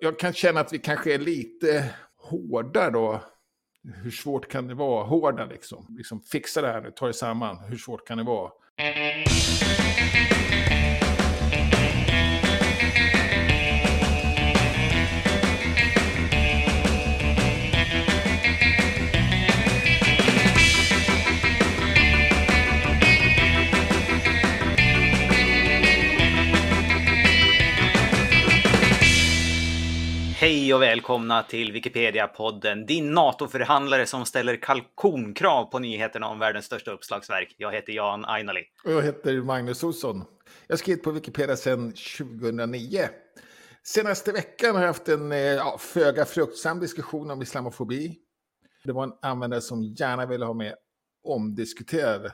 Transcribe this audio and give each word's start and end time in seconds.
Jag 0.00 0.18
kan 0.18 0.32
känna 0.32 0.60
att 0.60 0.72
vi 0.72 0.78
kanske 0.78 1.14
är 1.14 1.18
lite 1.18 1.94
hårda 2.16 2.90
då. 2.90 3.22
Hur 4.02 4.10
svårt 4.10 4.48
kan 4.48 4.66
det 4.66 4.74
vara? 4.74 5.04
Hårda 5.04 5.44
liksom. 5.44 5.86
liksom 5.98 6.20
fixa 6.20 6.62
det 6.62 6.68
här 6.68 6.80
nu, 6.80 6.90
ta 6.90 7.06
det 7.06 7.12
samman. 7.12 7.58
Hur 7.68 7.76
svårt 7.76 8.08
kan 8.08 8.18
det 8.18 8.24
vara? 8.24 8.50
Hej 30.48 30.74
och 30.74 30.82
välkomna 30.82 31.42
till 31.42 31.72
Wikipedia-podden, 31.72 32.86
din 32.86 33.12
NATO-förhandlare 33.14 34.06
som 34.06 34.26
ställer 34.26 34.56
kalkonkrav 34.56 35.64
på 35.64 35.78
nyheterna 35.78 36.28
om 36.28 36.38
världens 36.38 36.66
största 36.66 36.90
uppslagsverk. 36.90 37.54
Jag 37.58 37.72
heter 37.72 37.92
Jan 37.92 38.24
Ainali. 38.24 38.64
Och 38.84 38.92
jag 38.92 39.02
heter 39.02 39.42
Magnus 39.42 39.84
Olsson. 39.84 40.24
Jag 40.66 40.72
har 40.72 40.78
skrivit 40.78 41.02
på 41.02 41.10
Wikipedia 41.10 41.56
sedan 41.56 41.92
2009. 42.18 43.08
Senaste 43.82 44.32
veckan 44.32 44.74
har 44.74 44.82
jag 44.82 44.88
haft 44.88 45.08
en 45.08 45.32
eh, 45.32 45.38
ja, 45.38 45.78
föga 45.78 46.24
fruktsam 46.24 46.80
diskussion 46.80 47.30
om 47.30 47.42
islamofobi. 47.42 48.16
Det 48.84 48.92
var 48.92 49.04
en 49.04 49.12
användare 49.22 49.60
som 49.60 49.82
gärna 49.82 50.26
ville 50.26 50.44
ha 50.44 50.54
med 50.54 50.74
omdiskuterad 51.24 52.32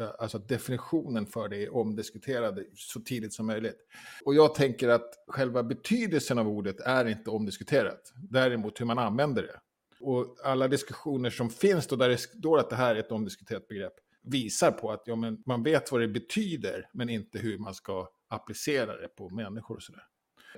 Eh, 0.00 0.10
alltså 0.18 0.38
definitionen 0.38 1.26
för 1.26 1.48
det 1.48 1.64
är 1.64 1.74
omdiskuterade 1.74 2.64
så 2.74 3.00
tidigt 3.00 3.32
som 3.32 3.46
möjligt. 3.46 3.78
Och 4.24 4.34
jag 4.34 4.54
tänker 4.54 4.88
att 4.88 5.14
själva 5.28 5.62
betydelsen 5.62 6.38
av 6.38 6.48
ordet 6.48 6.80
är 6.80 7.04
inte 7.04 7.30
omdiskuterat. 7.30 8.12
Däremot 8.30 8.80
hur 8.80 8.86
man 8.86 8.98
använder 8.98 9.42
det. 9.42 9.60
Och 10.00 10.36
alla 10.44 10.68
diskussioner 10.68 11.30
som 11.30 11.50
finns 11.50 11.86
då 11.86 11.96
där 11.96 12.08
det 12.08 12.18
står 12.18 12.58
att 12.58 12.70
det 12.70 12.76
här 12.76 12.94
är 12.94 13.00
ett 13.00 13.12
omdiskuterat 13.12 13.68
begrepp 13.68 13.94
visar 14.22 14.70
på 14.70 14.90
att 14.90 15.02
ja, 15.04 15.16
men 15.16 15.42
man 15.46 15.62
vet 15.62 15.92
vad 15.92 16.00
det 16.00 16.08
betyder 16.08 16.90
men 16.92 17.08
inte 17.08 17.38
hur 17.38 17.58
man 17.58 17.74
ska 17.74 18.08
applicera 18.28 18.96
det 18.96 19.08
på 19.08 19.28
människor 19.30 19.76
och 19.76 19.82
sådär. 19.82 20.04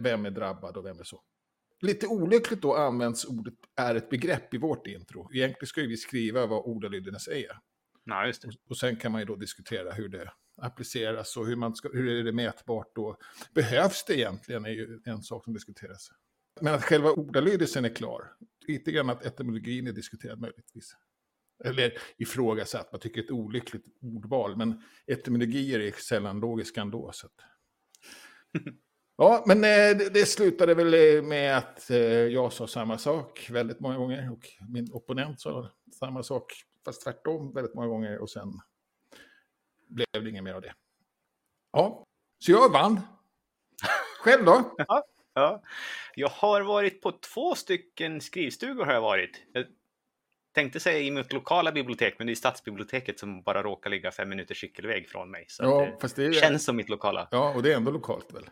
Vem 0.00 0.27
är 0.27 0.30
drabbad 0.30 0.77
och 0.77 0.84
vem 0.84 0.98
är 0.98 1.05
så. 1.05 1.22
Lite 1.80 2.06
olyckligt 2.06 2.62
då 2.62 2.74
används 2.74 3.24
ordet 3.24 3.55
är 3.77 3.94
ett 3.94 4.10
begrepp 4.10 4.55
i 4.55 4.58
vårt 4.58 4.86
intro. 4.86 5.30
Egentligen 5.32 5.66
ska 5.66 5.80
ju 5.80 5.86
vi 5.86 5.96
skriva 5.96 6.46
vad 6.46 6.64
ordalydelsen 6.64 7.34
är. 7.34 7.58
Ja, 8.04 8.26
just 8.26 8.42
det. 8.42 8.50
Och 8.68 8.76
sen 8.76 8.96
kan 8.96 9.12
man 9.12 9.20
ju 9.20 9.24
då 9.24 9.36
diskutera 9.36 9.92
hur 9.92 10.08
det 10.08 10.32
appliceras 10.60 11.36
och 11.36 11.46
hur, 11.46 11.56
man 11.56 11.74
ska, 11.74 11.88
hur 11.88 12.08
är 12.08 12.24
det 12.24 12.32
mätbart 12.32 12.90
då. 12.94 13.16
Behövs 13.54 14.04
det 14.04 14.18
egentligen 14.18 14.64
är 14.64 14.70
ju 14.70 15.00
en 15.04 15.22
sak 15.22 15.44
som 15.44 15.52
diskuteras. 15.52 16.10
Men 16.60 16.74
att 16.74 16.84
själva 16.84 17.10
ordalydelsen 17.10 17.84
är 17.84 17.94
klar. 17.94 18.32
Lite 18.66 18.92
grann 18.92 19.10
att 19.10 19.26
etymologin 19.26 19.86
är 19.86 19.92
diskuterad 19.92 20.40
möjligtvis. 20.40 20.96
Eller 21.64 21.92
ifrågasatt, 22.16 22.92
man 22.92 23.00
tycker 23.00 23.22
ett 23.22 23.30
olyckligt 23.30 23.84
ordval. 24.02 24.56
Men 24.56 24.82
etymologier 25.06 25.80
är 25.80 25.92
sällan 25.92 26.40
logiska 26.40 26.80
ändå. 26.80 27.10
Så 27.12 27.26
att... 27.26 27.34
Ja, 29.22 29.44
men 29.46 29.64
eh, 29.64 30.12
det, 30.12 30.28
slutade 30.28 30.74
väl 30.74 31.22
med 31.22 31.58
att 31.58 31.90
eh, 31.90 31.98
jag 31.98 32.52
sa 32.52 32.66
samma 32.66 32.98
sak 32.98 33.50
väldigt 33.50 33.80
många 33.80 33.96
gånger 33.96 34.32
och 34.32 34.46
min 34.68 34.92
opponent 34.92 35.40
sa 35.40 35.70
samma 35.98 36.22
sak 36.22 36.52
fast 36.84 37.03
tvärtom 37.03 37.53
väldigt 37.53 37.75
många 37.75 37.89
gånger 37.89 38.19
och 38.19 38.31
sen 38.31 38.61
blev 39.89 40.06
det 40.12 40.31
inget 40.31 40.45
mer 40.45 40.55
av 40.55 40.62
det. 40.62 40.75
Ja, 41.73 42.05
så 42.39 42.53
jag 42.53 42.73
vann. 42.73 43.00
Själv 44.20 44.45
då? 44.45 44.75
Ja, 44.78 45.05
ja. 45.34 45.62
Jag 46.14 46.28
har 46.28 46.61
varit 46.61 47.03
på 47.03 47.12
två 47.12 47.55
stycken 47.55 48.20
skrivstugor 48.20 48.84
har 48.84 48.92
jag 48.92 49.01
varit. 49.01 49.42
Jag 49.53 49.67
tänkte 50.55 50.81
säga 50.81 50.98
i 50.98 51.11
mitt 51.11 51.33
lokala 51.33 51.73
bibliotek, 51.73 52.14
men 52.19 52.27
det 52.27 52.33
är 52.33 52.34
stadsbiblioteket 52.34 53.19
som 53.19 53.42
bara 53.42 53.62
råkar 53.62 53.91
ligga 53.91 54.11
fem 54.11 54.28
minuters 54.28 54.61
cykelväg 54.61 55.08
från 55.08 55.30
mig. 55.30 55.45
Så 55.48 55.63
ja, 55.63 55.98
det, 56.01 56.17
det 56.17 56.27
är... 56.27 56.33
känns 56.33 56.64
som 56.64 56.77
mitt 56.77 56.89
lokala. 56.89 57.29
Ja, 57.30 57.55
och 57.55 57.63
det 57.63 57.73
är 57.73 57.77
ändå 57.77 57.90
lokalt 57.90 58.35
väl? 58.35 58.51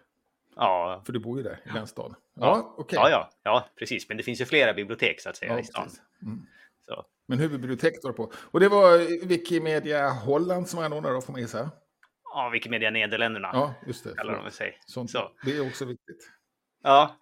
Ja. 0.57 1.03
För 1.07 1.13
du 1.13 1.19
bor 1.19 1.39
ju 1.39 1.45
där, 1.45 1.61
i 1.67 1.69
den 1.75 1.87
staden. 1.87 2.17
Ja, 2.35 2.47
ja, 2.47 2.75
okay. 2.83 2.97
ja, 2.97 3.11
ja, 3.11 3.31
ja, 3.43 3.69
precis. 3.77 4.09
Men 4.09 4.17
det 4.17 4.23
finns 4.23 4.41
ju 4.41 4.45
flera 4.45 4.75
bibliotek 4.75 5.21
så 5.21 5.31
att 5.31 5.37
säga 5.37 5.53
ja, 5.53 5.59
i 5.59 5.65
stan. 5.65 5.89
Mm. 6.23 6.47
Så. 6.87 7.05
Men 7.29 7.39
huvudbiblioteket 7.39 8.05
var 8.05 8.13
på. 8.13 8.33
Och 8.35 8.61
det 8.61 8.69
var 8.69 8.99
Wikimedia 9.27 10.11
Holland 10.11 10.69
som 10.69 10.79
anordnade 10.79 11.15
då, 11.15 11.21
får 11.21 11.33
man 11.33 11.41
gissa? 11.41 11.71
Ja, 12.25 12.51
Wikimedia 12.53 12.91
Nederländerna. 12.91 13.51
Ja, 13.53 13.75
just 13.87 14.05
det. 14.05 14.15
Kallar 14.15 14.43
de 14.45 14.51
sig. 14.51 14.79
Sånt, 14.87 15.11
så. 15.11 15.31
Det 15.45 15.57
är 15.57 15.67
också 15.69 15.85
viktigt. 15.85 16.31
Ja. 16.83 17.17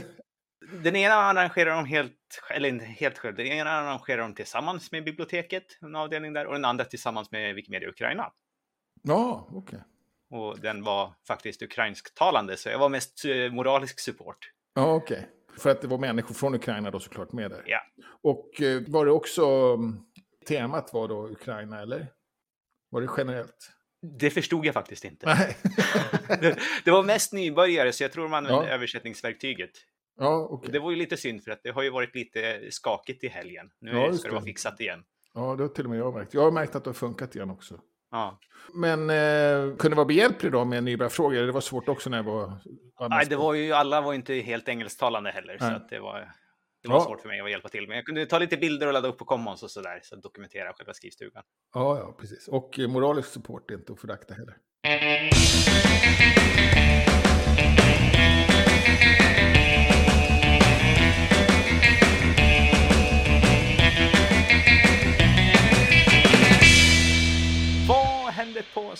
Den 0.82 0.96
ena 0.96 1.14
arrangerar 1.14 1.76
de 1.76 1.84
helt, 1.84 2.42
eller 2.50 2.68
inte 2.68 2.84
helt 2.84 3.18
själv, 3.18 3.36
den 3.36 3.46
ena 3.46 3.70
arrangerar 3.70 4.22
de 4.22 4.34
tillsammans 4.34 4.92
med 4.92 5.04
biblioteket, 5.04 5.78
en 5.80 5.96
avdelning 5.96 6.32
där, 6.32 6.46
och 6.46 6.52
den 6.52 6.64
andra 6.64 6.84
tillsammans 6.84 7.30
med 7.30 7.54
Wikimedia 7.54 7.88
Ukraina. 7.88 8.32
Ja, 9.02 9.48
okej. 9.52 9.78
Okay. 10.30 10.40
Och 10.40 10.60
den 10.60 10.84
var 10.84 11.14
faktiskt 11.26 11.62
ukrainsktalande, 11.62 12.56
så 12.56 12.68
jag 12.68 12.78
var 12.78 12.88
mest 12.88 13.24
eh, 13.24 13.52
moralisk 13.52 14.00
support. 14.00 14.38
Ja, 14.74 14.94
okej. 14.94 15.18
Okay. 15.18 15.30
För 15.58 15.70
att 15.70 15.80
det 15.80 15.88
var 15.88 15.98
människor 15.98 16.34
från 16.34 16.54
Ukraina 16.54 16.90
då 16.90 17.00
såklart 17.00 17.32
med 17.32 17.50
där. 17.50 17.62
Ja. 17.66 17.80
Och 18.22 18.62
eh, 18.62 18.82
var 18.86 19.04
det 19.04 19.10
också, 19.10 19.44
mm, 19.78 20.00
temat 20.48 20.92
var 20.92 21.08
då 21.08 21.28
Ukraina 21.28 21.82
eller? 21.82 22.06
Var 22.90 23.00
det 23.00 23.08
generellt? 23.16 23.72
Det 24.18 24.30
förstod 24.30 24.66
jag 24.66 24.74
faktiskt 24.74 25.04
inte. 25.04 25.26
Nej. 25.26 25.56
det 26.84 26.90
var 26.90 27.02
mest 27.02 27.32
nybörjare, 27.32 27.92
så 27.92 28.04
jag 28.04 28.12
tror 28.12 28.28
man 28.28 28.46
använde 28.46 28.68
ja. 28.68 28.74
översättningsverktyget. 28.74 29.70
Ja, 30.18 30.48
okay. 30.48 30.72
Det 30.72 30.78
var 30.78 30.90
ju 30.90 30.96
lite 30.96 31.16
synd, 31.16 31.44
för 31.44 31.50
att 31.50 31.60
det 31.62 31.70
har 31.70 31.82
ju 31.82 31.90
varit 31.90 32.14
lite 32.14 32.60
skakigt 32.70 33.24
i 33.24 33.28
helgen. 33.28 33.70
Nu 33.80 33.90
ja, 33.90 34.12
ska 34.12 34.28
det 34.28 34.34
vara 34.34 34.44
fixat 34.44 34.80
igen. 34.80 35.04
Ja, 35.34 35.56
det 35.56 35.62
har 35.62 35.68
till 35.68 35.84
och 35.84 35.90
med 35.90 35.98
jag 35.98 36.14
märkt. 36.14 36.34
Jag 36.34 36.42
har 36.42 36.50
märkt 36.50 36.74
att 36.74 36.84
det 36.84 36.90
har 36.90 36.94
funkat 36.94 37.36
igen 37.36 37.50
också. 37.50 37.80
Ja. 38.10 38.40
Men 38.74 39.10
eh, 39.10 39.76
kunde 39.76 39.96
vara 39.96 40.06
behjälplig 40.06 40.52
då 40.52 40.64
med 40.64 40.84
nybörjarfrågor? 40.84 41.42
Det 41.42 41.52
var 41.52 41.60
svårt 41.60 41.88
också 41.88 42.10
när 42.10 42.18
jag 42.18 42.24
var... 42.24 42.52
Nej, 43.08 43.26
det 43.26 43.36
var 43.36 43.54
ju, 43.54 43.72
alla 43.72 44.00
var 44.00 44.14
inte 44.14 44.34
helt 44.34 44.68
engelsktalande 44.68 45.30
heller. 45.30 45.56
Nej. 45.60 45.70
Så 45.70 45.76
att 45.76 45.88
det 45.88 45.98
var, 45.98 46.32
det 46.82 46.88
var 46.88 46.96
ja. 46.96 47.04
svårt 47.04 47.20
för 47.20 47.28
mig 47.28 47.40
att 47.40 47.50
hjälpa 47.50 47.68
till. 47.68 47.88
Men 47.88 47.96
jag 47.96 48.06
kunde 48.06 48.26
ta 48.26 48.38
lite 48.38 48.56
bilder 48.56 48.86
och 48.86 48.92
ladda 48.92 49.08
upp 49.08 49.18
på 49.18 49.24
Commons 49.24 49.62
och 49.62 49.70
sådär. 49.70 50.00
Så 50.02 50.16
dokumentera 50.16 50.72
själva 50.72 50.94
skrivstugan. 50.94 51.42
Ja, 51.74 51.98
ja, 51.98 52.16
precis. 52.20 52.48
Och 52.48 52.78
eh, 52.78 52.88
moralisk 52.88 53.28
support 53.28 53.70
är 53.70 53.74
inte 53.74 53.92
att 53.92 54.00
förakta 54.00 54.34
heller. 54.34 54.56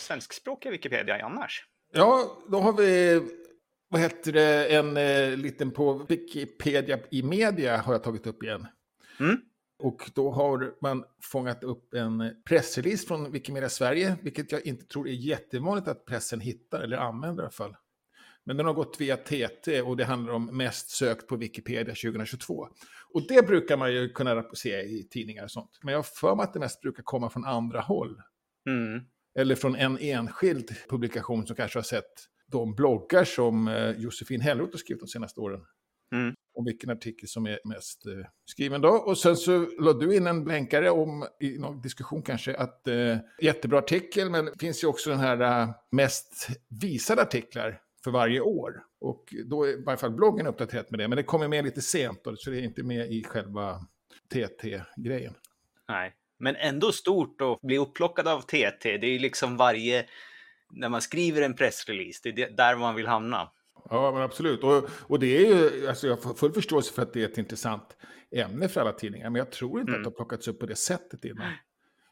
Svenskspråkiga 0.07 0.73
Wikipedia 0.73 1.27
annars? 1.27 1.65
Ja, 1.93 2.43
då 2.49 2.61
har 2.61 2.73
vi 2.73 3.21
vad 3.89 4.01
heter 4.01 4.33
det, 4.33 4.77
en 4.77 4.97
eh, 4.97 5.37
liten 5.37 5.71
på 5.71 6.07
Wikipedia 6.09 6.99
i 7.11 7.23
media 7.23 7.77
har 7.77 7.93
jag 7.93 8.03
tagit 8.03 8.27
upp 8.27 8.43
igen. 8.43 8.67
Mm. 9.21 9.37
Och 9.79 10.11
då 10.15 10.31
har 10.31 10.75
man 10.81 11.05
fångat 11.23 11.65
upp 11.65 11.95
en 11.95 12.43
pressrelease 12.49 13.07
från 13.07 13.33
Wikimedia 13.33 13.69
Sverige, 13.69 14.17
vilket 14.23 14.53
jag 14.53 14.67
inte 14.67 14.87
tror 14.87 15.09
är 15.09 15.13
jättevanligt 15.13 15.89
att 15.89 16.05
pressen 16.05 16.41
hittar 16.41 16.81
eller 16.81 16.97
använder 16.97 17.43
i 17.43 17.45
alla 17.45 17.51
fall. 17.51 17.77
Men 18.45 18.57
den 18.57 18.67
har 18.67 18.75
gått 18.75 19.01
via 19.01 19.17
TT 19.17 19.83
och 19.83 19.97
det 19.97 20.05
handlar 20.05 20.33
om 20.33 20.57
mest 20.57 20.91
sökt 20.91 21.27
på 21.27 21.37
Wikipedia 21.37 21.95
2022. 21.95 22.69
Och 23.15 23.27
det 23.29 23.47
brukar 23.47 23.77
man 23.77 23.93
ju 23.93 24.09
kunna 24.09 24.45
se 24.55 24.81
i 24.81 25.09
tidningar 25.11 25.45
och 25.45 25.51
sånt. 25.51 25.79
Men 25.83 25.93
jag 25.93 25.99
har 25.99 26.03
för 26.03 26.35
mig 26.35 26.45
att 26.45 26.53
det 26.53 26.61
mest 26.61 26.81
brukar 26.81 27.03
komma 27.03 27.31
från 27.31 27.45
andra 27.45 27.81
håll. 27.81 28.21
Mm 28.69 29.01
eller 29.37 29.55
från 29.55 29.77
en 29.77 29.99
enskild 29.99 30.71
publikation 30.89 31.47
som 31.47 31.57
kanske 31.57 31.79
har 31.79 31.85
sett 31.85 32.13
de 32.47 32.75
bloggar 32.75 33.25
som 33.25 33.69
eh, 33.69 33.91
Josefin 33.91 34.41
Hellroth 34.41 34.73
har 34.73 34.79
skrivit 34.79 35.01
de 35.01 35.09
senaste 35.09 35.41
åren. 35.41 35.61
Mm. 36.13 36.35
Om 36.55 36.65
vilken 36.65 36.91
artikel 36.91 37.29
som 37.29 37.47
är 37.47 37.59
mest 37.65 38.07
eh, 38.07 38.13
skriven 38.45 38.81
då. 38.81 38.89
Och 38.89 39.19
sen 39.19 39.37
så 39.37 39.67
lade 39.81 40.07
du 40.07 40.17
in 40.17 40.27
en 40.27 40.45
blänkare 40.45 40.91
om, 40.91 41.27
i 41.41 41.59
någon 41.59 41.81
diskussion 41.81 42.23
kanske, 42.23 42.57
att 42.57 42.89
eh, 42.89 43.17
jättebra 43.43 43.79
artikel, 43.79 44.31
men 44.31 44.45
det 44.45 44.59
finns 44.61 44.85
ju 44.85 44.89
också 44.89 45.11
den 45.11 45.19
här 45.19 45.63
uh, 45.63 45.71
mest 45.91 46.49
visade 46.81 47.23
artiklar 47.23 47.81
för 48.05 48.11
varje 48.11 48.41
år. 48.41 48.83
Och 49.01 49.35
då 49.45 49.65
är 49.65 49.69
i 49.69 49.83
varje 49.85 49.97
fall 49.97 50.11
bloggen 50.11 50.47
uppdaterad 50.47 50.87
med 50.91 51.01
det, 51.01 51.09
men 51.09 51.17
det 51.17 51.23
kommer 51.23 51.49
med 51.49 51.65
lite 51.65 51.81
sent 51.81 52.25
då, 52.25 52.37
så 52.37 52.51
det 52.51 52.61
är 52.61 52.63
inte 52.63 52.83
med 52.83 53.13
i 53.13 53.25
själva 53.25 53.87
TT-grejen. 54.33 55.35
Nej, 55.89 56.15
men 56.39 56.57
ändå 56.57 56.93
stort 56.93 57.41
att 57.41 57.61
bli 57.61 57.79
upplockad 57.79 58.29
av 58.29 58.41
TT. 58.41 58.79
Det 58.83 59.07
är 59.07 59.11
ju 59.11 59.19
liksom 59.19 59.57
varje, 59.57 60.07
när 60.71 60.89
man 60.89 61.03
skriver 61.03 61.43
en 61.43 61.57
pressrelease, 61.57 62.21
det 62.23 62.43
är 62.43 62.51
där 62.51 62.77
man 62.77 62.95
vill 62.95 63.07
hamna. 63.07 63.51
Ja, 63.91 64.13
men 64.13 64.23
absolut. 64.23 64.65
Och, 64.65 64.91
och 64.91 65.19
det 65.19 65.37
är 65.37 65.47
ju, 65.47 65.89
alltså 65.89 66.07
jag 66.07 66.17
har 66.17 66.35
full 66.35 66.53
förståelse 66.53 66.95
för 66.95 67.03
att 67.03 67.13
det 67.13 67.23
är 67.23 67.29
ett 67.29 67.39
intressant 67.39 67.97
ämne 68.31 68.69
för 68.69 68.81
alla 68.81 68.93
tidningar, 68.93 69.31
men 69.31 69.39
jag 69.39 69.53
tror 69.53 69.81
inte 69.81 69.91
mm. 69.91 70.01
att 70.01 70.05
det 70.05 70.11
har 70.11 70.17
plockats 70.17 70.49
upp 70.49 70.61
på 70.61 70.67
det 70.67 70.77
sättet 70.77 71.25
innan. 71.25 71.53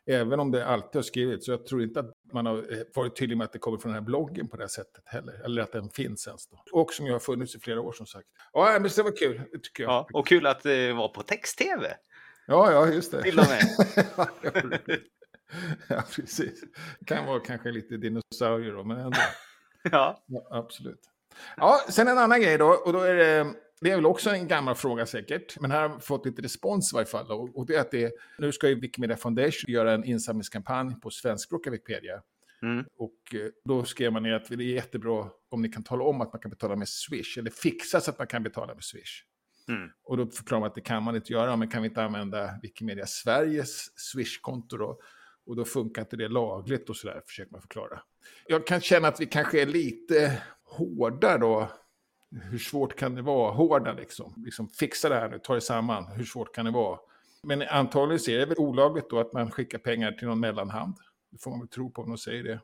Även 0.07 0.41
om 0.41 0.51
det 0.51 0.67
alltid 0.67 0.95
har 0.95 1.03
skrivits. 1.03 1.47
Så 1.47 1.53
jag 1.53 1.67
tror 1.67 1.83
inte 1.83 2.01
att 2.01 2.13
man 2.33 2.47
har 2.47 2.57
eh, 2.57 2.79
varit 2.95 3.17
tydlig 3.17 3.39
med 3.39 3.45
att 3.45 3.53
det 3.53 3.59
kommer 3.59 3.79
från 3.79 3.93
den 3.93 4.03
här 4.03 4.07
bloggen 4.07 4.49
på 4.49 4.57
det 4.57 4.63
här 4.63 4.69
sättet 4.69 5.03
heller. 5.05 5.45
Eller 5.45 5.63
att 5.63 5.73
den 5.73 5.91
finns 5.91 6.27
ens 6.27 6.47
då. 6.47 6.63
Och 6.73 6.93
som 6.93 7.07
ju 7.07 7.13
har 7.13 7.19
funnits 7.19 7.55
i 7.55 7.61
flera 7.61 7.81
år 7.81 7.93
som 7.93 8.07
sagt. 8.07 8.29
Ja, 8.53 8.79
men 8.81 8.91
det 8.97 9.03
var 9.03 9.17
kul, 9.17 9.41
tycker 9.63 9.83
jag. 9.83 9.91
Ja, 9.93 10.09
och 10.13 10.27
kul 10.27 10.47
att 10.47 10.63
det 10.63 10.93
var 10.93 11.09
på 11.09 11.23
text-tv. 11.23 11.97
Ja, 12.47 12.73
ja, 12.73 12.87
just 12.87 13.13
det. 13.13 13.23
Till 13.23 13.39
och 13.39 13.47
med. 13.49 13.63
ja, 15.89 16.05
precis. 16.17 16.65
Kan 17.07 17.27
vara 17.27 17.41
kanske 17.41 17.71
lite 17.71 17.97
dinosaurier 17.97 18.73
då, 18.73 18.85
men 18.85 18.99
ändå. 18.99 19.19
ja. 19.83 20.25
ja. 20.27 20.47
Absolut. 20.51 21.01
Ja, 21.57 21.81
sen 21.89 22.09
en 22.09 22.19
annan 22.19 22.41
grej 22.41 22.59
då. 22.59 22.67
Och 22.67 22.93
då 22.93 23.01
är 23.01 23.15
det 23.15 23.55
det 23.81 23.91
är 23.91 23.97
väl 23.97 24.07
också 24.07 24.31
en 24.31 24.49
gammal 24.49 24.75
fråga 24.75 25.07
säkert, 25.07 25.61
men 25.61 25.71
här 25.71 25.89
har 25.89 25.99
fått 25.99 26.27
lite 26.27 26.43
respons 26.43 26.93
i 26.93 26.95
varje 26.95 27.07
fall. 27.07 27.31
Och, 27.31 27.67
det 27.67 27.75
är 27.75 27.81
att 27.81 27.91
det, 27.91 28.13
nu 28.39 28.53
ska 28.53 28.69
ju 28.69 28.81
Wikimedia 28.81 29.17
Foundation 29.17 29.71
göra 29.73 29.93
en 29.93 30.05
insamlingskampanj 30.05 31.01
på 31.01 31.11
svenskspråkiga 31.11 31.73
Wikipedia. 31.73 32.23
Mm. 32.63 32.85
Och 32.99 33.35
eh, 33.35 33.49
då 33.65 33.85
skrev 33.85 34.13
man 34.13 34.23
ner 34.23 34.33
att 34.33 34.49
det 34.49 34.55
är 34.55 34.61
jättebra 34.61 35.31
om 35.49 35.63
ni 35.63 35.69
kan 35.69 35.83
tala 35.83 36.05
om 36.05 36.21
att 36.21 36.33
man 36.33 36.41
kan 36.41 36.51
betala 36.51 36.77
med 36.77 36.89
Swish, 36.89 37.39
eller 37.39 37.51
fixa 37.51 38.01
så 38.01 38.11
att 38.11 38.19
man 38.19 38.27
kan 38.27 38.43
betala 38.43 38.75
med 38.75 38.85
Swish. 38.85 39.25
Mm. 39.69 39.91
Och 40.05 40.17
då 40.17 40.27
förklarar 40.27 40.61
man 40.61 40.69
att 40.69 40.75
det 40.75 40.81
kan 40.81 41.03
man 41.03 41.17
inte 41.17 41.33
göra, 41.33 41.57
men 41.57 41.69
kan 41.69 41.83
vi 41.83 41.89
inte 41.89 42.03
använda 42.03 42.59
Wikimedia 42.63 43.07
Sveriges 43.07 43.99
Swish-konto 43.99 44.77
då? 44.77 44.99
Och 45.47 45.57
då 45.57 45.65
funkar 45.65 46.03
inte 46.03 46.17
det 46.17 46.29
lagligt 46.29 46.91
och 46.91 46.97
sådär, 46.97 47.23
försöker 47.27 47.53
man 47.53 47.61
förklara. 47.61 48.01
Jag 48.47 48.67
kan 48.67 48.81
känna 48.81 49.09
att 49.09 49.21
vi 49.21 49.27
kanske 49.27 49.63
är 49.63 49.67
lite 49.67 50.43
hårda 50.65 51.39
då 51.39 51.71
hur 52.43 52.59
svårt 52.59 52.97
kan 52.97 53.15
det 53.15 53.23
vara? 53.23 53.53
Hårda 53.53 53.93
liksom. 53.93 54.35
liksom. 54.45 54.69
Fixa 54.69 55.09
det 55.09 55.15
här 55.15 55.29
nu, 55.29 55.39
ta 55.39 55.55
det 55.55 55.61
samman. 55.61 56.07
Hur 56.07 56.25
svårt 56.25 56.55
kan 56.55 56.65
det 56.65 56.71
vara? 56.71 56.99
Men 57.43 57.63
antagligen 57.63 58.21
så 58.21 58.31
är 58.31 58.39
det 58.39 58.47
väl 58.47 58.59
olagligt 58.59 59.11
då 59.11 59.21
att 59.21 59.33
man 59.33 59.51
skickar 59.51 59.79
pengar 59.79 60.13
till 60.13 60.29
någon 60.29 60.41
mellanhand. 60.41 60.95
Det 61.31 61.43
får 61.43 61.51
man 61.51 61.61
väl 61.61 61.69
tro 61.69 61.91
på 61.91 62.03
om 62.03 62.09
de 62.09 62.19
säger 62.19 62.45
det. 62.45 62.61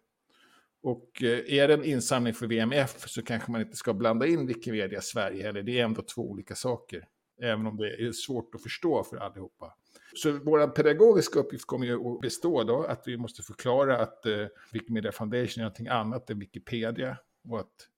Och 0.83 1.23
eh, 1.23 1.55
är 1.55 1.69
det 1.69 1.75
en 1.75 1.85
insamling 1.85 2.35
för 2.35 2.47
VMF 2.47 3.09
så 3.09 3.23
kanske 3.23 3.53
man 3.53 3.61
inte 3.61 3.77
ska 3.77 3.95
blanda 3.95 4.27
in 4.27 4.47
Wikimedia 4.47 5.01
Sverige 5.01 5.43
heller. 5.43 5.63
Det 5.63 5.81
är 5.81 5.85
ändå 5.85 6.03
två 6.03 6.31
olika 6.31 6.55
saker. 6.55 7.09
Även 7.43 7.67
om 7.67 7.77
det 7.77 8.07
är 8.07 8.13
svårt 8.13 8.55
att 8.55 8.63
förstå 8.63 9.05
för 9.05 9.17
allihopa. 9.17 9.75
Så 10.15 10.33
vår 10.33 10.67
pedagogiska 10.67 11.39
uppgift 11.39 11.67
kommer 11.67 11.87
ju 11.87 12.15
att 12.15 12.21
bestå 12.21 12.65
då 12.65 12.83
att 12.83 13.03
vi 13.07 13.17
måste 13.17 13.43
förklara 13.43 13.99
att 13.99 14.27
eh, 14.27 14.47
Wikimedia 14.73 15.13
Foundation 15.13 15.61
är 15.61 15.65
någonting 15.65 15.89
annat 15.89 16.31
än 16.31 16.39
Wikipedia. 16.39 17.17
Och 17.49 17.61
att 17.61 17.89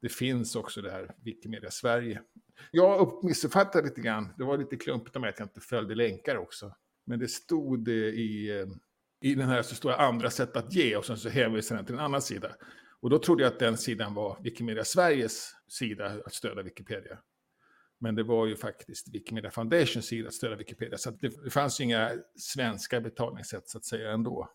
det 0.00 0.08
finns 0.08 0.56
också 0.56 0.82
det 0.82 0.90
här 0.90 1.14
Wikimedia 1.24 1.70
Sverige. 1.70 2.22
Jag 2.70 3.24
missuppfattade 3.24 3.88
lite 3.88 4.00
grann. 4.00 4.28
Det 4.38 4.44
var 4.44 4.58
lite 4.58 4.76
klumpigt 4.76 5.16
om 5.16 5.24
att 5.24 5.38
jag 5.38 5.46
inte 5.46 5.60
följde 5.60 5.94
länkar 5.94 6.36
också. 6.36 6.74
Men 7.04 7.18
det 7.18 7.28
stod 7.28 7.88
eh, 7.88 7.94
i, 7.94 8.60
eh, 8.60 8.66
i 9.22 9.34
den 9.34 9.48
här 9.48 9.62
så 9.62 9.74
står 9.74 9.90
det 9.90 9.96
andra 9.96 10.30
sätt 10.30 10.56
att 10.56 10.72
ge 10.72 10.96
och 10.96 11.04
sen 11.04 11.16
så 11.16 11.28
hänvisar 11.28 11.76
den 11.76 11.84
till 11.84 11.94
en 11.94 12.00
annan 12.00 12.22
sida. 12.22 12.50
Och 13.00 13.10
då 13.10 13.18
trodde 13.18 13.42
jag 13.42 13.52
att 13.52 13.58
den 13.58 13.76
sidan 13.76 14.14
var 14.14 14.38
Wikimedia 14.42 14.84
Sveriges 14.84 15.52
sida 15.68 16.12
att 16.26 16.34
stödja 16.34 16.62
Wikipedia. 16.62 17.18
Men 18.00 18.14
det 18.14 18.22
var 18.22 18.46
ju 18.46 18.56
faktiskt 18.56 19.14
Wikimedia 19.14 19.50
Foundations 19.50 20.06
sida 20.06 20.28
att 20.28 20.34
stödja 20.34 20.56
Wikipedia. 20.56 20.98
Så 20.98 21.10
det, 21.10 21.50
fanns 21.50 21.80
ju 21.80 21.84
inga 21.84 22.10
svenska 22.36 23.00
betalningssätt 23.00 23.68
så 23.68 23.78
att 23.78 23.84
säga 23.84 24.12
ändå. 24.12 24.48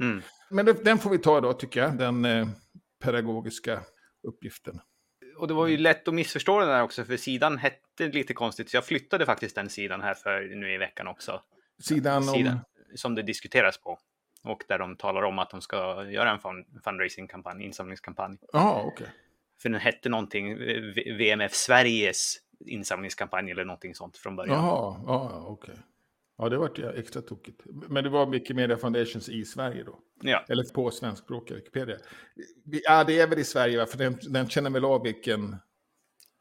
Mm. 0.00 0.22
Men 0.50 0.66
den 0.66 0.98
får 0.98 1.10
vi 1.10 1.18
ta 1.18 1.40
då 1.40 1.52
tycker 1.52 1.80
jag, 1.80 1.98
den 1.98 2.24
eh, 2.24 2.48
pedagogiska 3.04 3.80
uppgiften 4.22 4.80
och 5.36 5.48
det 5.48 5.54
var 5.54 5.66
ju 5.66 5.76
lätt 5.76 6.08
att 6.08 6.14
missförstå 6.14 6.60
den 6.60 6.68
där 6.68 6.82
också, 6.82 7.04
för 7.04 7.16
sidan 7.16 7.58
hette 7.58 8.08
lite 8.08 8.34
konstigt. 8.34 8.70
Så 8.70 8.76
jag 8.76 8.84
flyttade 8.84 9.26
faktiskt 9.26 9.54
den 9.54 9.68
sidan 9.68 10.00
här 10.00 10.14
för 10.14 10.56
nu 10.56 10.74
i 10.74 10.78
veckan 10.78 11.06
också. 11.06 11.42
Sidan, 11.82 12.24
sidan 12.24 12.52
om... 12.52 12.60
Som 12.94 13.14
det 13.14 13.22
diskuteras 13.22 13.78
på. 13.78 13.98
Och 14.44 14.64
där 14.68 14.78
de 14.78 14.96
talar 14.96 15.22
om 15.22 15.38
att 15.38 15.50
de 15.50 15.60
ska 15.60 16.04
göra 16.10 16.30
en 16.30 16.38
fund 16.38 16.66
fundraising-kampanj, 16.84 17.64
insamlingskampanj. 17.64 18.38
Ja, 18.52 18.82
okej. 18.86 18.92
Okay. 18.92 19.06
För 19.62 19.68
den 19.68 19.80
hette 19.80 20.08
någonting, 20.08 20.58
VMF 21.18 21.54
Sveriges 21.54 22.36
insamlingskampanj 22.66 23.50
eller 23.50 23.64
någonting 23.64 23.94
sånt 23.94 24.16
från 24.16 24.36
början. 24.36 24.54
Jaha, 24.54 25.02
ja, 25.06 25.44
okej. 25.46 25.72
Okay. 25.72 25.84
Ja, 26.38 26.48
det 26.48 26.58
vart 26.58 26.78
extra 26.78 27.22
tokigt. 27.22 27.60
Men 27.64 28.04
det 28.04 28.10
var 28.10 28.26
Wikimedia 28.26 28.76
Foundations 28.76 29.28
i 29.28 29.44
Sverige 29.44 29.84
då? 29.84 29.98
Ja. 30.22 30.44
Eller 30.48 30.74
på 30.74 30.90
svenskspråkiga 30.90 31.56
Wikipedia? 31.56 31.96
Ja, 32.64 33.04
det 33.04 33.20
är 33.20 33.26
väl 33.26 33.38
i 33.38 33.44
Sverige, 33.44 33.78
va? 33.78 33.86
för 33.86 33.98
den, 33.98 34.18
den 34.22 34.48
känner 34.48 34.70
väl 34.70 34.84
av 34.84 35.02
vilken... 35.02 35.56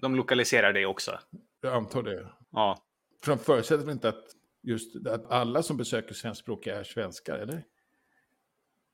De 0.02 0.16
lokaliserar 0.16 0.74
det 0.74 0.86
också. 0.86 1.20
Jag 1.62 1.74
antar 1.74 2.04
det. 2.04 2.28
Ja. 2.52 2.78
För 3.24 3.32
de 3.32 3.40
förutsätter 3.40 3.86
väl 3.86 3.94
inte 3.94 4.10
att 4.10 4.26
just 4.64 5.08
att 5.08 5.32
alla 5.32 5.64
som 5.64 5.78
besöker 5.78 6.14
svenskspråkiga 6.14 6.80
är 6.80 6.84
svenskar, 6.84 7.38
eller? 7.38 7.64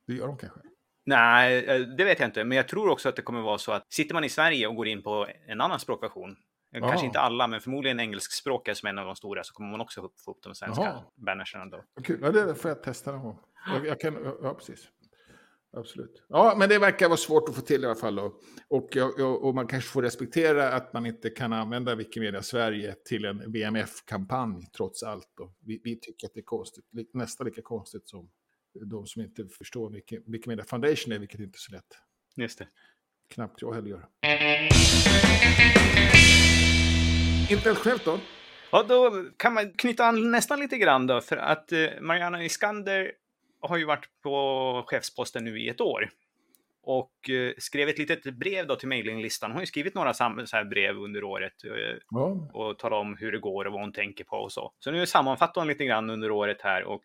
Det 0.07 0.13
gör 0.13 0.27
de 0.27 0.37
kanske? 0.37 0.59
Nej, 1.05 1.65
eh, 1.65 1.81
det 1.81 2.03
vet 2.03 2.19
jag 2.19 2.27
inte. 2.27 2.43
Men 2.43 2.57
jag 2.57 2.67
tror 2.67 2.89
också 2.89 3.09
att 3.09 3.15
det 3.15 3.21
kommer 3.21 3.41
vara 3.41 3.57
så 3.57 3.71
att 3.71 3.93
sitter 3.93 4.13
man 4.13 4.23
i 4.23 4.29
Sverige 4.29 4.67
och 4.67 4.75
går 4.75 4.87
in 4.87 5.03
på 5.03 5.27
en 5.47 5.61
annan 5.61 5.79
språkversion 5.79 6.35
Kanske 6.71 6.97
ah. 6.97 7.05
inte 7.05 7.19
alla, 7.19 7.47
men 7.47 7.61
förmodligen 7.61 7.99
engelskspråkiga 7.99 8.75
som 8.75 8.87
är 8.87 8.89
en 8.89 8.97
av 8.97 9.05
de 9.05 9.15
stora 9.15 9.43
så 9.43 9.53
kommer 9.53 9.71
man 9.71 9.81
också 9.81 10.09
få 10.25 10.31
upp 10.31 10.43
de 10.43 10.55
svenska 10.55 11.03
bannerserna 11.15 11.65
då. 11.65 11.83
Kul, 12.03 12.19
ja, 12.21 12.31
det 12.31 12.55
får 12.55 12.69
jag 12.69 12.83
testa 12.83 13.11
någon 13.11 13.23
gång. 13.23 13.39
Jag, 13.73 13.85
jag 13.85 13.99
kan, 13.99 14.35
ja, 14.43 14.53
precis. 14.53 14.87
Absolut. 15.77 16.25
Ja, 16.29 16.55
men 16.57 16.69
det 16.69 16.79
verkar 16.79 17.07
vara 17.07 17.17
svårt 17.17 17.49
att 17.49 17.55
få 17.55 17.61
till 17.61 17.83
i 17.83 17.85
alla 17.85 17.95
fall. 17.95 18.19
Och, 18.19 18.33
och, 18.67 19.43
och, 19.47 19.55
man 19.55 19.67
kanske 19.67 19.89
får 19.89 20.01
respektera 20.01 20.73
att 20.73 20.93
man 20.93 21.05
inte 21.05 21.29
kan 21.29 21.53
använda 21.53 21.95
Wikimedia 21.95 22.41
Sverige 22.41 22.95
till 23.05 23.25
en 23.25 23.51
VMF-kampanj 23.51 24.67
trots 24.77 25.03
allt. 25.03 25.27
Vi, 25.59 25.81
vi, 25.83 25.99
tycker 25.99 26.27
att 26.27 26.33
det 26.33 26.39
är 26.39 26.43
konstigt, 26.43 26.85
nästan 27.13 27.47
lika 27.47 27.61
konstigt 27.61 28.09
som 28.09 28.29
de 28.85 29.05
som 29.05 29.21
inte 29.21 29.45
förstår 29.57 29.89
vilken 29.89 30.23
Wikimedia 30.25 30.65
Foundation 30.65 31.13
är, 31.13 31.19
vilket 31.19 31.39
inte 31.39 31.55
är 31.55 31.59
så 31.59 31.71
lätt. 31.71 31.97
Just 32.35 32.59
det. 32.59 32.67
Knappt 33.29 33.61
jag 33.61 33.73
heller 33.73 33.89
gör. 33.89 34.07
Internationellt 37.51 38.05
då? 38.05 38.19
Ja, 38.71 38.83
då 38.83 39.25
kan 39.37 39.53
man 39.53 39.73
knyta 39.73 40.05
an 40.05 40.31
nästan 40.31 40.59
lite 40.59 40.77
grann 40.77 41.07
då, 41.07 41.21
för 41.21 41.37
att 41.37 41.71
eh, 41.71 41.87
Mariana 42.01 42.43
Iskander 42.43 43.11
har 43.61 43.77
ju 43.77 43.85
varit 43.85 44.09
på 44.23 44.83
chefsposten 44.87 45.43
nu 45.43 45.59
i 45.61 45.69
ett 45.69 45.81
år. 45.81 46.09
Och 46.83 47.29
eh, 47.29 47.53
skrev 47.57 47.89
ett 47.89 47.97
litet 47.97 48.35
brev 48.35 48.67
då 48.67 48.75
till 48.75 48.87
mailinglistan. 48.87 49.51
Hon 49.51 49.55
har 49.55 49.61
ju 49.61 49.67
skrivit 49.67 49.95
några 49.95 50.13
så 50.13 50.23
här 50.23 50.65
brev 50.65 50.97
under 50.97 51.23
året 51.23 51.63
eh, 51.63 51.97
ja. 52.09 52.49
och 52.53 52.79
talat 52.79 53.01
om 53.01 53.17
hur 53.19 53.31
det 53.31 53.39
går 53.39 53.65
och 53.65 53.73
vad 53.73 53.81
hon 53.81 53.91
tänker 53.91 54.23
på 54.23 54.37
och 54.37 54.51
så. 54.51 54.71
Så 54.79 54.91
nu 54.91 55.05
sammanfattar 55.05 55.61
hon 55.61 55.67
lite 55.67 55.85
grann 55.85 56.09
under 56.09 56.31
året 56.31 56.61
här 56.61 56.83
och 56.83 57.03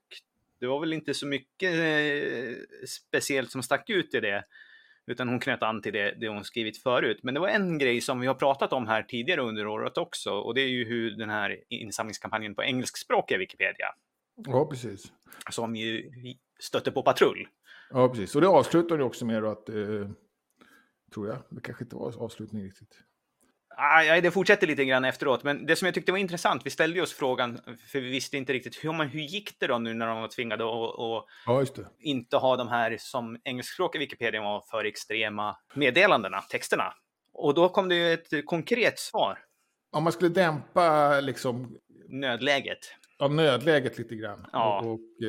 det 0.62 0.68
var 0.68 0.80
väl 0.80 0.92
inte 0.92 1.14
så 1.14 1.26
mycket 1.26 1.72
eh, 1.72 2.56
speciellt 2.86 3.50
som 3.50 3.62
stack 3.62 3.90
ut 3.90 4.14
i 4.14 4.20
det. 4.20 4.44
Utan 5.06 5.28
hon 5.28 5.40
knöt 5.40 5.62
an 5.62 5.82
till 5.82 5.92
det, 5.92 6.14
det 6.20 6.28
hon 6.28 6.44
skrivit 6.44 6.82
förut. 6.82 7.20
Men 7.22 7.34
det 7.34 7.40
var 7.40 7.48
en 7.48 7.78
grej 7.78 8.00
som 8.00 8.20
vi 8.20 8.26
har 8.26 8.34
pratat 8.34 8.72
om 8.72 8.86
här 8.86 9.02
tidigare 9.02 9.40
under 9.40 9.66
året 9.66 9.98
också. 9.98 10.30
Och 10.30 10.54
det 10.54 10.60
är 10.60 10.68
ju 10.68 10.84
hur 10.84 11.10
den 11.10 11.30
här 11.30 11.58
insamlingskampanjen 11.68 12.54
på 12.54 12.62
engelskspråkiga 12.62 13.38
Wikipedia. 13.38 13.86
Ja, 14.46 14.66
precis. 14.70 15.12
Som 15.50 15.76
ju 15.76 16.10
stötte 16.60 16.92
på 16.92 17.02
patrull. 17.02 17.48
Ja, 17.90 18.08
precis. 18.08 18.34
Och 18.34 18.40
det 18.40 18.48
avslutar 18.48 18.96
ju 18.96 19.02
också 19.02 19.26
med 19.26 19.44
att, 19.44 19.68
eh, 19.68 20.10
tror 21.14 21.28
jag, 21.28 21.38
det 21.50 21.60
kanske 21.60 21.84
inte 21.84 21.96
var 21.96 22.22
avslutning 22.22 22.64
riktigt. 22.64 22.98
Ah, 23.76 24.20
det 24.20 24.30
fortsätter 24.30 24.66
lite 24.66 24.84
grann 24.84 25.04
efteråt, 25.04 25.42
men 25.44 25.66
det 25.66 25.76
som 25.76 25.86
jag 25.86 25.94
tyckte 25.94 26.12
var 26.12 26.18
intressant, 26.18 26.66
vi 26.66 26.70
ställde 26.70 27.02
oss 27.02 27.12
frågan, 27.12 27.60
för 27.88 28.00
vi 28.00 28.10
visste 28.10 28.36
inte 28.36 28.52
riktigt 28.52 28.84
hur, 28.84 28.92
man, 28.92 29.08
hur 29.08 29.20
gick 29.20 29.60
det 29.60 29.66
då 29.66 29.78
nu 29.78 29.94
när 29.94 30.06
de 30.06 30.20
var 30.20 30.28
tvingade 30.28 30.64
att 30.64 30.70
ja, 31.46 31.86
inte 32.00 32.36
ha 32.36 32.56
de 32.56 32.68
här 32.68 32.96
som 32.98 33.40
engelskspråkiga 33.44 34.00
Wikipedia 34.00 34.42
var 34.42 34.64
för 34.70 34.84
extrema 34.84 35.56
meddelandena, 35.74 36.40
texterna. 36.40 36.94
Och 37.34 37.54
då 37.54 37.68
kom 37.68 37.88
det 37.88 37.94
ju 37.94 38.12
ett 38.12 38.46
konkret 38.46 38.98
svar. 38.98 39.38
Om 39.92 40.04
man 40.04 40.12
skulle 40.12 40.30
dämpa 40.30 41.20
liksom... 41.20 41.78
Nödläget. 42.08 42.78
Ja, 43.18 43.28
nödläget 43.28 43.98
lite 43.98 44.14
grann. 44.14 44.46
Ja. 44.52 44.80
Och, 44.80 44.92
och, 44.92 45.22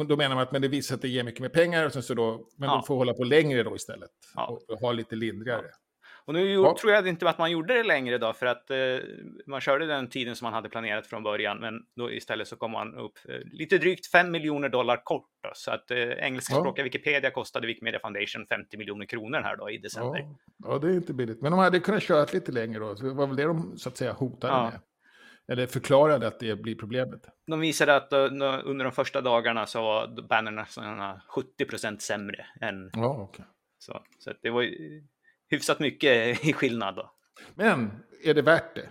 eh, 0.00 0.06
då 0.06 0.16
menar 0.16 0.34
man 0.34 0.42
att 0.42 0.52
men 0.52 0.62
det 0.62 0.68
visar 0.68 0.94
att 0.94 1.02
det 1.02 1.08
ger 1.08 1.24
mycket 1.24 1.40
mer 1.40 1.48
pengar, 1.48 1.86
och 1.86 1.92
sen 1.92 2.02
så 2.02 2.14
då, 2.14 2.48
men 2.56 2.68
ja. 2.68 2.74
de 2.74 2.82
får 2.82 2.96
hålla 2.96 3.14
på 3.14 3.24
längre 3.24 3.62
då 3.62 3.76
istället. 3.76 4.10
Ja. 4.34 4.46
Och, 4.46 4.70
och 4.70 4.80
ha 4.80 4.92
lite 4.92 5.16
lindrigare. 5.16 5.64
Ja. 5.64 5.78
Och 6.26 6.34
nu 6.34 6.52
ja. 6.52 6.76
tror 6.80 6.92
jag 6.92 7.08
inte 7.08 7.28
att 7.28 7.38
man 7.38 7.50
gjorde 7.50 7.74
det 7.74 7.82
längre 7.82 8.18
då, 8.18 8.32
för 8.32 8.46
att 8.46 8.70
eh, 8.70 8.76
man 9.46 9.60
körde 9.60 9.86
den 9.86 10.08
tiden 10.08 10.36
som 10.36 10.46
man 10.46 10.52
hade 10.52 10.68
planerat 10.68 11.06
från 11.06 11.22
början, 11.22 11.60
men 11.60 11.82
då 11.96 12.12
istället 12.12 12.48
så 12.48 12.56
kom 12.56 12.70
man 12.70 12.94
upp 12.94 13.18
eh, 13.28 13.40
lite 13.52 13.78
drygt 13.78 14.06
5 14.06 14.30
miljoner 14.30 14.68
dollar 14.68 15.04
kort. 15.04 15.28
Då, 15.42 15.50
så 15.54 15.70
att 15.70 15.90
eh, 15.90 15.98
engelskspråkiga 15.98 16.72
ja. 16.76 16.84
Wikipedia 16.84 17.30
kostade 17.30 17.66
Wikimedia 17.66 18.00
Foundation 18.00 18.46
50 18.46 18.76
miljoner 18.76 19.06
kronor 19.06 19.38
här 19.38 19.56
då 19.56 19.70
i 19.70 19.78
december. 19.78 20.18
Ja. 20.18 20.36
ja, 20.64 20.78
det 20.78 20.86
är 20.86 20.92
inte 20.92 21.14
billigt. 21.14 21.42
Men 21.42 21.50
de 21.50 21.60
hade 21.60 21.80
kunnat 21.80 22.02
köra 22.02 22.26
lite 22.32 22.52
längre 22.52 22.78
då, 22.78 22.96
så 22.96 23.04
det 23.04 23.14
var 23.14 23.26
väl 23.26 23.36
det 23.36 23.44
de 23.44 23.78
så 23.78 23.88
att 23.88 23.96
säga 23.96 24.12
hotade 24.12 24.70
med. 24.70 24.80
Eller 25.48 25.66
förklarade 25.66 26.26
att 26.26 26.40
det 26.40 26.56
blir 26.56 26.74
problemet. 26.74 27.26
De 27.46 27.60
visade 27.60 27.96
att 27.96 28.12
uh, 28.12 28.18
under 28.64 28.84
de 28.84 28.92
första 28.92 29.20
dagarna 29.20 29.66
så 29.66 29.82
var 29.82 30.28
bannerna 30.28 31.22
70 31.28 31.64
procent 31.64 32.02
sämre 32.02 32.46
än... 32.60 32.90
Ja, 32.92 33.22
okay. 33.22 33.44
Så, 33.78 34.02
så 34.18 34.32
det 34.42 34.50
var 34.50 34.62
hyfsat 35.54 35.80
mycket 35.80 36.44
i 36.44 36.52
skillnad. 36.52 36.96
Då. 36.96 37.10
Men 37.54 37.90
är 38.24 38.34
det 38.34 38.42
värt 38.42 38.74
det? 38.74 38.88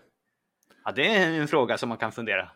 Ja, 0.86 0.91
det 0.91 1.08
är 1.08 1.32
en 1.32 1.48
fråga 1.48 1.77
som 1.77 1.89
man 1.89 1.98
kan 1.98 2.12
fundera. 2.12 2.51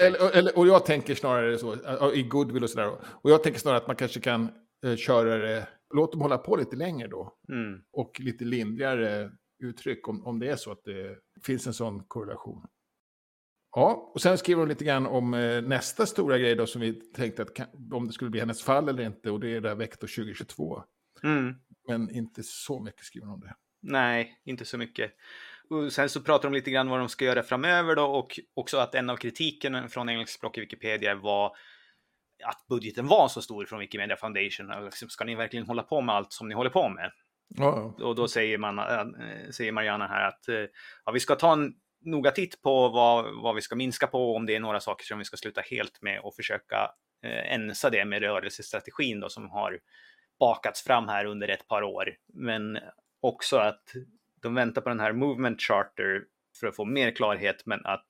Eller, 0.00 0.36
eller, 0.36 0.58
och 0.58 0.66
jag 0.66 0.86
tänker 0.86 1.14
snarare 1.14 1.58
så, 1.58 1.76
i 2.14 2.22
goodwill 2.22 2.62
och 2.62 2.70
sådär. 2.70 2.90
Och 3.04 3.30
jag 3.30 3.42
tänker 3.42 3.60
snarare 3.60 3.78
att 3.78 3.86
man 3.86 3.96
kanske 3.96 4.20
kan 4.20 4.48
eh, 4.86 4.96
köra 4.96 5.36
det, 5.38 5.68
låt 5.94 6.12
dem 6.12 6.20
hålla 6.20 6.38
på 6.38 6.56
lite 6.56 6.76
längre 6.76 7.08
då. 7.08 7.36
Mm. 7.48 7.80
Och 7.92 8.20
lite 8.20 8.44
lindrigare 8.44 9.30
uttryck 9.62 10.08
om, 10.08 10.26
om 10.26 10.38
det 10.38 10.48
är 10.48 10.56
så 10.56 10.72
att 10.72 10.84
det 10.84 11.18
finns 11.42 11.66
en 11.66 11.74
sån 11.74 12.04
korrelation. 12.04 12.66
Ja, 13.76 14.10
och 14.14 14.20
sen 14.20 14.38
skriver 14.38 14.60
hon 14.60 14.68
lite 14.68 14.84
grann 14.84 15.06
om 15.06 15.34
eh, 15.34 15.62
nästa 15.62 16.06
stora 16.06 16.38
grej 16.38 16.54
då 16.54 16.66
som 16.66 16.80
vi 16.80 16.92
tänkte 16.92 17.42
att 17.42 17.54
kan, 17.54 17.66
om 17.92 18.06
det 18.06 18.12
skulle 18.12 18.30
bli 18.30 18.40
hennes 18.40 18.62
fall 18.62 18.88
eller 18.88 19.02
inte. 19.04 19.30
Och 19.30 19.40
det 19.40 19.48
är 19.48 19.60
det 19.60 19.68
där 19.68 19.74
Vector 19.74 20.06
2022. 20.06 20.82
Mm. 21.22 21.54
Men 21.88 22.10
inte 22.16 22.42
så 22.42 22.80
mycket 22.80 23.04
skriver 23.04 23.32
om 23.32 23.40
det. 23.40 23.54
Nej, 23.82 24.40
inte 24.44 24.64
så 24.64 24.78
mycket. 24.78 25.12
Och 25.70 25.92
sen 25.92 26.08
så 26.08 26.20
pratar 26.20 26.50
de 26.50 26.54
lite 26.54 26.70
grann 26.70 26.88
vad 26.88 26.98
de 26.98 27.08
ska 27.08 27.24
göra 27.24 27.42
framöver 27.42 27.96
då 27.96 28.04
och 28.04 28.40
också 28.54 28.78
att 28.78 28.94
en 28.94 29.10
av 29.10 29.16
kritiken 29.16 29.88
från 29.88 30.08
engelskspråkig 30.08 30.60
Wikipedia 30.60 31.14
var 31.14 31.56
att 32.44 32.66
budgeten 32.68 33.06
var 33.06 33.28
så 33.28 33.42
stor 33.42 33.64
från 33.64 33.80
Wikimedia 33.80 34.16
Foundation. 34.16 34.84
Liksom, 34.84 35.08
ska 35.08 35.24
ni 35.24 35.34
verkligen 35.34 35.66
hålla 35.66 35.82
på 35.82 36.00
med 36.00 36.14
allt 36.14 36.32
som 36.32 36.48
ni 36.48 36.54
håller 36.54 36.70
på 36.70 36.88
med? 36.88 37.10
Ja. 37.48 37.94
Och 38.00 38.14
då 38.14 38.28
säger, 38.28 38.58
man, 38.58 38.78
äh, 38.78 39.04
säger 39.50 39.72
Mariana 39.72 40.06
här 40.06 40.28
att 40.28 40.48
äh, 40.48 40.64
ja, 41.04 41.12
vi 41.12 41.20
ska 41.20 41.34
ta 41.34 41.52
en 41.52 41.74
noga 42.04 42.30
titt 42.30 42.62
på 42.62 42.88
vad, 42.88 43.42
vad 43.42 43.54
vi 43.54 43.60
ska 43.60 43.76
minska 43.76 44.06
på, 44.06 44.36
om 44.36 44.46
det 44.46 44.56
är 44.56 44.60
några 44.60 44.80
saker 44.80 45.04
som 45.04 45.18
vi 45.18 45.24
ska 45.24 45.36
sluta 45.36 45.60
helt 45.60 46.02
med 46.02 46.20
och 46.20 46.34
försöka 46.34 46.90
äh, 47.24 47.54
ensa 47.54 47.90
det 47.90 48.04
med 48.04 48.22
rörelsestrategin 48.22 49.20
då, 49.20 49.28
som 49.28 49.50
har 49.50 49.78
bakats 50.40 50.82
fram 50.82 51.08
här 51.08 51.24
under 51.24 51.48
ett 51.48 51.68
par 51.68 51.82
år. 51.82 52.16
Men 52.26 52.78
också 53.20 53.56
att 53.56 53.92
de 54.42 54.54
väntar 54.54 54.82
på 54.82 54.88
den 54.88 55.00
här 55.00 55.12
Movement 55.12 55.60
Charter 55.60 56.24
för 56.60 56.66
att 56.66 56.76
få 56.76 56.84
mer 56.84 57.10
klarhet, 57.10 57.66
men 57.66 57.86
att 57.86 58.06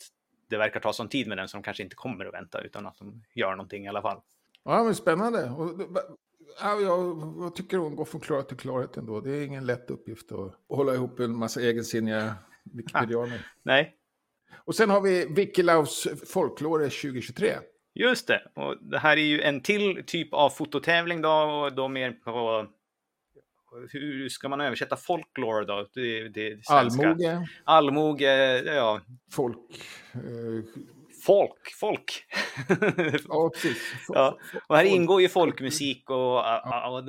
det 0.49 0.57
verkar 0.57 0.81
ta 0.81 0.93
sån 0.93 1.09
tid 1.09 1.29
med 1.29 1.39
den 1.39 1.49
så 1.49 1.57
de 1.57 1.63
kanske 1.63 1.83
inte 1.83 1.97
kommer 1.97 2.25
att 2.25 2.35
vänta 2.35 2.61
utan 2.61 2.87
att 2.87 2.99
de 2.99 3.23
gör 3.35 3.51
någonting 3.51 3.85
i 3.85 3.89
alla 3.89 4.03
fall. 4.03 4.21
Ja, 4.65 4.85
men 4.85 4.95
spännande. 4.95 5.51
Och, 5.51 5.81
ja, 6.61 6.81
jag, 6.81 7.35
jag 7.41 7.55
tycker 7.55 7.77
hon 7.77 7.97
går 7.97 8.05
från 8.05 8.21
klarhet 8.21 8.49
till 8.49 8.57
klarhet 8.57 8.97
ändå. 8.97 9.21
Det 9.21 9.31
är 9.31 9.43
ingen 9.43 9.67
lätt 9.67 9.91
uppgift 9.91 10.33
att 10.33 10.55
hålla 10.69 10.95
ihop 10.95 11.21
en 11.21 11.37
massa 11.37 11.61
egensinniga 11.61 12.35
Wikipedianer. 12.65 13.47
nej. 13.63 13.97
Och 14.65 14.75
sen 14.75 14.91
har 14.91 15.01
vi 15.01 15.27
Wikilaus 15.27 16.09
folklore 16.27 16.85
2023. 16.85 17.53
Just 17.95 18.27
det, 18.27 18.43
och 18.55 18.77
det 18.81 18.99
här 18.99 19.17
är 19.17 19.25
ju 19.25 19.41
en 19.41 19.61
till 19.61 20.03
typ 20.07 20.35
av 20.35 20.51
fototävling 20.51 21.23
då, 21.23 21.31
och 21.31 21.73
då 21.73 21.89
mer 21.89 22.13
på 22.13 22.67
hur 23.89 24.29
ska 24.29 24.49
man 24.49 24.61
översätta 24.61 24.97
folklore 24.97 25.65
då? 25.65 25.87
Det, 25.95 26.29
det 26.29 26.61
Allmoge. 26.69 27.49
Allmoge, 27.65 28.63
ja. 28.63 29.01
Folk. 29.33 29.59
Eh, 30.15 30.83
folk, 31.27 31.75
folk. 31.81 32.25
ja, 33.29 33.51
precis. 33.55 33.95
ja. 34.09 34.39
Och 34.69 34.77
här 34.77 34.85
ingår 34.85 35.23
ju 35.23 35.29
folkmusik 35.29 36.11
och, 36.11 36.39
och, 36.39 36.95
och 36.95 37.05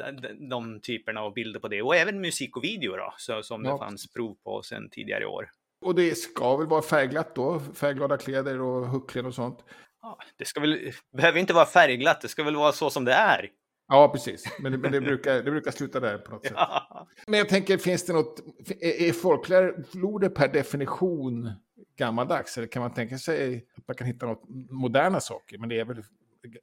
de 0.49 0.79
typerna 0.81 1.21
av 1.21 1.33
bilder 1.33 1.59
på 1.59 1.67
det. 1.67 1.81
Och 1.81 1.95
även 1.95 2.21
musik 2.21 2.57
och 2.57 2.63
video 2.63 2.95
då, 2.95 3.13
så, 3.17 3.43
som 3.43 3.65
ja. 3.65 3.71
det 3.71 3.77
fanns 3.77 4.13
prov 4.13 4.35
på 4.43 4.61
sedan 4.61 4.89
tidigare 4.89 5.25
år. 5.25 5.49
Och 5.85 5.95
det 5.95 6.15
ska 6.17 6.57
väl 6.57 6.67
vara 6.67 6.81
färgglatt 6.81 7.35
då? 7.35 7.61
Färgglada 7.75 8.17
kläder 8.17 8.61
och 8.61 8.87
hucklen 8.87 9.25
och 9.25 9.33
sånt? 9.33 9.59
Ja, 10.03 10.19
det 10.37 10.45
ska 10.45 10.59
väl, 10.59 10.91
behöver 11.17 11.39
inte 11.39 11.53
vara 11.53 11.65
färgglatt, 11.65 12.21
det 12.21 12.27
ska 12.27 12.43
väl 12.43 12.55
vara 12.55 12.71
så 12.71 12.89
som 12.89 13.05
det 13.05 13.13
är. 13.13 13.49
Ja, 13.87 14.09
precis. 14.09 14.57
Men, 14.59 14.71
det, 14.71 14.77
men 14.77 14.91
det, 14.91 15.01
brukar, 15.01 15.33
det 15.33 15.51
brukar 15.51 15.71
sluta 15.71 15.99
där 15.99 16.17
på 16.17 16.31
något 16.31 16.43
sätt. 16.47 16.53
Ja. 16.55 17.07
Men 17.27 17.37
jag 17.39 17.49
tänker, 17.49 17.77
finns 17.77 18.05
det 18.05 18.13
något... 18.13 18.39
Är, 18.81 19.01
är 19.01 19.13
folklore 19.13 20.29
per 20.29 20.47
definition 20.47 21.51
gammaldags? 21.97 22.57
Eller 22.57 22.67
kan 22.67 22.81
man 22.81 22.93
tänka 22.93 23.17
sig 23.17 23.65
att 23.77 23.87
man 23.87 23.95
kan 23.95 24.07
hitta 24.07 24.25
något 24.25 24.43
moderna 24.69 25.19
saker? 25.19 25.57
Men 25.57 25.69
det 25.69 25.79
är 25.79 25.85
väl... 25.85 26.03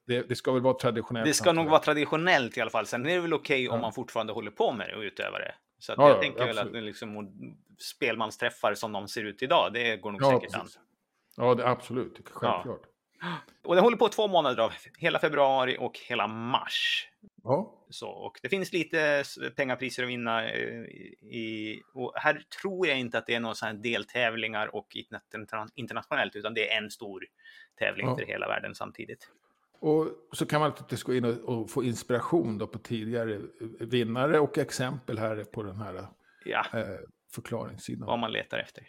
Det, 0.06 0.28
det 0.28 0.36
ska 0.36 0.52
väl 0.52 0.62
vara 0.62 0.74
traditionellt? 0.74 1.26
Det 1.26 1.34
ska 1.34 1.52
nog 1.52 1.68
vara 1.68 1.80
traditionellt 1.80 2.58
i 2.58 2.60
alla 2.60 2.70
fall. 2.70 2.86
Sen 2.86 3.06
är 3.06 3.14
det 3.14 3.20
väl 3.20 3.34
okej 3.34 3.54
okay 3.54 3.64
ja. 3.64 3.72
om 3.72 3.80
man 3.80 3.92
fortfarande 3.92 4.32
håller 4.32 4.50
på 4.50 4.72
med 4.72 4.88
det 4.88 4.96
och 4.96 5.02
utövar 5.02 5.38
det. 5.38 5.54
Så 5.78 5.94
ja, 5.96 6.08
jag 6.08 6.22
tänker 6.22 6.48
absolut. 6.48 6.74
väl 6.74 6.80
att 6.80 6.84
liksom, 6.84 7.30
spelmansträffar 7.78 8.74
som 8.74 8.92
de 8.92 9.08
ser 9.08 9.24
ut 9.24 9.42
idag, 9.42 9.72
det 9.72 9.96
går 9.96 10.12
nog 10.12 10.24
säkert 10.24 10.52
precis. 10.52 10.76
an. 10.76 10.82
Ja, 11.36 11.54
det, 11.54 11.68
absolut. 11.68 12.20
Självklart. 12.24 12.82
Och 13.62 13.74
det 13.74 13.80
håller 13.80 13.96
på 13.96 14.08
två 14.08 14.28
månader 14.28 14.56
då, 14.56 14.72
hela 14.98 15.18
februari 15.18 15.76
och 15.80 15.98
hela 16.08 16.26
mars. 16.26 17.08
Ja. 17.44 17.86
Så, 17.90 18.08
och 18.08 18.38
det 18.42 18.48
finns 18.48 18.72
lite 18.72 19.24
pengapriser 19.56 20.02
att 20.02 20.08
vinna 20.08 20.50
eh, 20.50 20.82
i, 21.22 21.82
och 21.94 22.12
här 22.16 22.42
tror 22.62 22.86
jag 22.86 22.98
inte 22.98 23.18
att 23.18 23.26
det 23.26 23.34
är 23.34 23.40
några 23.40 23.72
deltävlingar 23.72 24.74
och 24.76 24.96
internationellt, 25.74 26.36
utan 26.36 26.54
det 26.54 26.72
är 26.72 26.82
en 26.82 26.90
stor 26.90 27.24
tävling 27.78 28.06
ja. 28.06 28.16
för 28.16 28.26
hela 28.26 28.48
världen 28.48 28.74
samtidigt. 28.74 29.30
Och 29.80 30.06
så 30.32 30.46
kan 30.46 30.60
man 30.60 30.70
naturligtvis 30.70 31.02
gå 31.02 31.14
in 31.14 31.24
och, 31.24 31.70
få 31.70 31.84
inspiration 31.84 32.58
då 32.58 32.66
på 32.66 32.78
tidigare 32.78 33.40
vinnare 33.80 34.40
och 34.40 34.58
exempel 34.58 35.18
här 35.18 35.44
på 35.44 35.62
den 35.62 35.76
här 35.76 36.06
ja. 36.44 36.64
eh, 36.72 36.86
förklaringssidan. 37.34 38.06
Vad 38.06 38.18
man 38.18 38.32
letar 38.32 38.58
efter. 38.58 38.84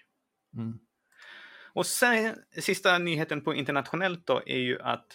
Mm. 0.53 0.79
Och 1.73 1.85
sen 1.85 2.35
sista 2.59 2.97
nyheten 2.97 3.41
på 3.41 3.53
internationellt 3.53 4.27
då 4.27 4.41
är 4.45 4.57
ju 4.57 4.81
att, 4.81 5.05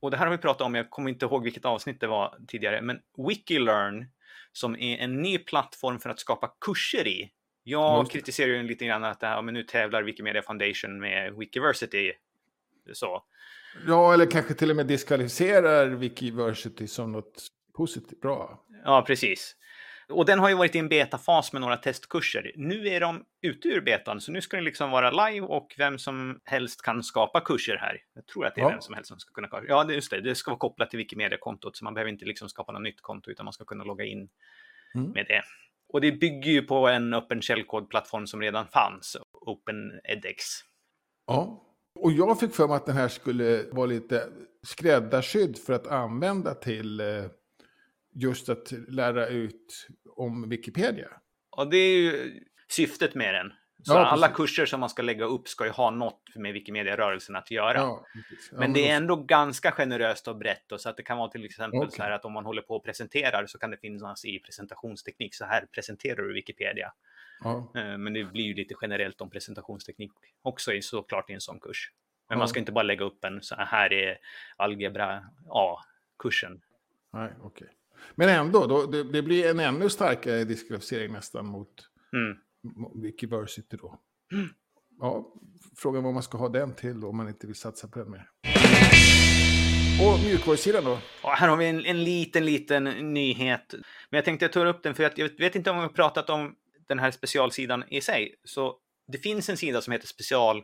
och 0.00 0.10
det 0.10 0.16
här 0.16 0.26
har 0.26 0.32
vi 0.32 0.38
pratat 0.38 0.66
om, 0.66 0.74
jag 0.74 0.90
kommer 0.90 1.10
inte 1.10 1.26
ihåg 1.26 1.44
vilket 1.44 1.64
avsnitt 1.64 2.00
det 2.00 2.06
var 2.06 2.38
tidigare, 2.48 2.82
men 2.82 3.00
Wikilearn 3.28 4.06
som 4.52 4.76
är 4.76 4.98
en 4.98 5.22
ny 5.22 5.38
plattform 5.38 5.98
för 5.98 6.10
att 6.10 6.20
skapa 6.20 6.54
kurser 6.60 7.06
i. 7.06 7.30
Jag 7.62 7.94
mm. 7.94 8.06
kritiserar 8.06 8.48
ju 8.48 8.62
lite 8.62 8.84
grann 8.84 9.04
att 9.04 9.20
det 9.20 9.26
här, 9.26 9.42
men 9.42 9.54
nu 9.54 9.62
tävlar 9.62 10.02
Wikimedia 10.02 10.42
Foundation 10.42 11.00
med 11.00 11.34
Wikiversity. 11.34 12.12
Så. 12.92 13.24
Ja, 13.86 14.14
eller 14.14 14.26
kanske 14.26 14.54
till 14.54 14.70
och 14.70 14.76
med 14.76 14.86
diskvalificerar 14.86 15.86
Wikiversity 15.86 16.86
som 16.86 17.12
något 17.12 17.42
positivt 17.74 18.20
bra. 18.20 18.64
Ja, 18.84 19.04
precis. 19.06 19.56
Och 20.08 20.26
den 20.26 20.38
har 20.38 20.48
ju 20.48 20.54
varit 20.54 20.74
i 20.74 20.78
en 20.78 20.88
betafas 20.88 21.52
med 21.52 21.62
några 21.62 21.76
testkurser. 21.76 22.52
Nu 22.56 22.88
är 22.88 23.00
de 23.00 23.24
ute 23.42 23.68
ur 23.68 23.80
betan, 23.80 24.20
så 24.20 24.32
nu 24.32 24.40
ska 24.40 24.56
den 24.56 24.64
liksom 24.64 24.90
vara 24.90 25.28
live 25.28 25.46
och 25.46 25.74
vem 25.78 25.98
som 25.98 26.40
helst 26.44 26.82
kan 26.82 27.02
skapa 27.02 27.40
kurser 27.40 27.76
här. 27.76 28.00
Jag 28.14 28.26
tror 28.26 28.46
att 28.46 28.54
det 28.54 28.60
är 28.60 28.62
ja. 28.62 28.68
vem 28.68 28.80
som 28.80 28.94
helst 28.94 29.08
som 29.08 29.18
ska 29.18 29.32
kunna... 29.32 29.48
Ja, 29.68 29.92
just 29.92 30.10
det. 30.10 30.20
Det 30.20 30.34
ska 30.34 30.50
vara 30.50 30.58
kopplat 30.58 30.90
till 30.90 30.98
Wikimedia-kontot, 30.98 31.76
så 31.76 31.84
man 31.84 31.94
behöver 31.94 32.12
inte 32.12 32.24
liksom 32.24 32.48
skapa 32.48 32.72
något 32.72 32.82
nytt 32.82 33.00
konto, 33.00 33.30
utan 33.30 33.44
man 33.44 33.52
ska 33.52 33.64
kunna 33.64 33.84
logga 33.84 34.04
in 34.04 34.28
mm. 34.94 35.10
med 35.10 35.26
det. 35.28 35.42
Och 35.92 36.00
det 36.00 36.12
bygger 36.12 36.50
ju 36.50 36.62
på 36.62 36.88
en 36.88 37.14
öppen 37.14 37.42
källkodplattform 37.42 38.26
som 38.26 38.40
redan 38.40 38.66
fanns, 38.66 39.16
OpenEdX. 39.32 40.44
Ja, 41.26 41.60
och 42.00 42.12
jag 42.12 42.40
fick 42.40 42.54
för 42.54 42.68
mig 42.68 42.76
att 42.76 42.86
den 42.86 42.96
här 42.96 43.08
skulle 43.08 43.64
vara 43.72 43.86
lite 43.86 44.28
skräddarsydd 44.66 45.58
för 45.58 45.72
att 45.72 45.86
använda 45.86 46.54
till 46.54 47.00
eh, 47.00 47.06
just 48.14 48.48
att 48.48 48.72
lära 48.88 49.26
ut 49.26 49.88
om 50.16 50.48
Wikipedia. 50.48 51.08
Och 51.50 51.70
det 51.70 51.76
är 51.76 51.98
ju 51.98 52.40
syftet 52.68 53.14
med 53.14 53.34
den. 53.34 53.52
Så 53.82 53.92
ja, 53.92 54.06
alla 54.06 54.28
kurser 54.28 54.66
som 54.66 54.80
man 54.80 54.88
ska 54.88 55.02
lägga 55.02 55.24
upp 55.24 55.48
ska 55.48 55.64
ju 55.64 55.70
ha 55.70 55.90
något 55.90 56.22
med 56.34 56.52
Wikimedia-rörelsen 56.52 57.36
att 57.36 57.50
göra. 57.50 57.78
Ja, 57.78 58.06
ja, 58.50 58.58
men 58.58 58.72
det 58.72 58.88
är 58.88 58.96
ändå 58.96 59.16
ganska 59.16 59.72
generöst 59.72 60.28
och 60.28 60.36
brett. 60.36 60.72
Och 60.72 60.80
så 60.80 60.88
att 60.88 60.96
det 60.96 61.02
kan 61.02 61.18
vara 61.18 61.28
till 61.28 61.44
exempel 61.44 61.78
okay. 61.78 61.90
så 61.90 62.02
här 62.02 62.10
att 62.10 62.24
om 62.24 62.32
man 62.32 62.44
håller 62.44 62.62
på 62.62 62.76
och 62.76 62.84
presenterar 62.84 63.46
så 63.46 63.58
kan 63.58 63.70
det 63.70 63.76
finnas 63.76 64.24
i 64.24 64.38
presentationsteknik. 64.38 65.34
Så 65.34 65.44
här 65.44 65.66
presenterar 65.72 66.22
du 66.22 66.34
Wikipedia. 66.34 66.92
Eh, 67.44 67.98
men 67.98 68.12
det 68.12 68.24
blir 68.24 68.44
ju 68.44 68.54
lite 68.54 68.74
generellt 68.82 69.20
om 69.20 69.30
presentationsteknik 69.30 70.12
också 70.42 70.70
såklart 70.80 71.30
i 71.30 71.32
en 71.32 71.40
sån 71.40 71.60
kurs. 71.60 71.90
Men 72.28 72.38
man 72.38 72.48
ska 72.48 72.60
inte 72.60 72.72
bara 72.72 72.82
lägga 72.82 73.04
upp 73.04 73.24
en 73.24 73.42
så 73.42 73.54
här 73.54 73.92
är 73.92 74.18
algebra 74.56 75.24
A-kursen. 75.48 76.60
Nej, 77.12 77.30
okej. 77.40 77.46
Okay. 77.46 77.68
Men 78.14 78.28
ändå, 78.28 78.66
då, 78.66 78.86
det, 78.86 79.02
det, 79.02 79.22
blir 79.22 79.50
en 79.50 79.60
ännu 79.60 79.90
starkare 79.90 80.44
diskvalificering 80.44 81.12
nästan 81.12 81.46
mot 81.46 81.88
mm. 82.12 82.36
Wikiversity 83.02 83.76
då. 83.76 84.00
Mm. 84.32 84.48
Ja, 85.00 85.34
frågan 85.76 86.02
vad 86.04 86.14
man 86.14 86.22
ska 86.22 86.38
ha 86.38 86.48
den 86.48 86.74
till 86.74 87.00
då, 87.00 87.08
om 87.08 87.16
man 87.16 87.28
inte 87.28 87.46
vill 87.46 87.56
satsa 87.56 87.88
på 87.88 87.98
den 87.98 88.10
mer. 88.10 88.30
Och 90.02 90.20
mjukvarusidan 90.20 90.84
då? 90.84 90.98
Ja, 91.22 91.34
här 91.34 91.48
har 91.48 91.56
vi 91.56 91.66
en, 91.66 91.84
en, 91.86 92.04
liten, 92.04 92.44
liten 92.44 92.84
nyhet. 93.14 93.74
Men 94.10 94.18
jag 94.18 94.24
tänkte 94.24 94.44
jag 94.44 94.52
tar 94.52 94.66
upp 94.66 94.82
den 94.82 94.94
för 94.94 95.04
att 95.04 95.18
jag 95.18 95.30
vet 95.38 95.56
inte 95.56 95.70
om 95.70 95.76
vi 95.76 95.82
har 95.82 95.88
pratat 95.88 96.30
om 96.30 96.54
den 96.88 96.98
här 96.98 97.10
specialsidan 97.10 97.84
i 97.88 98.00
sig. 98.00 98.34
Så 98.44 98.76
det 99.12 99.18
finns 99.18 99.48
en 99.48 99.56
sida 99.56 99.80
som 99.80 99.92
heter 99.92 100.06
special 100.06 100.62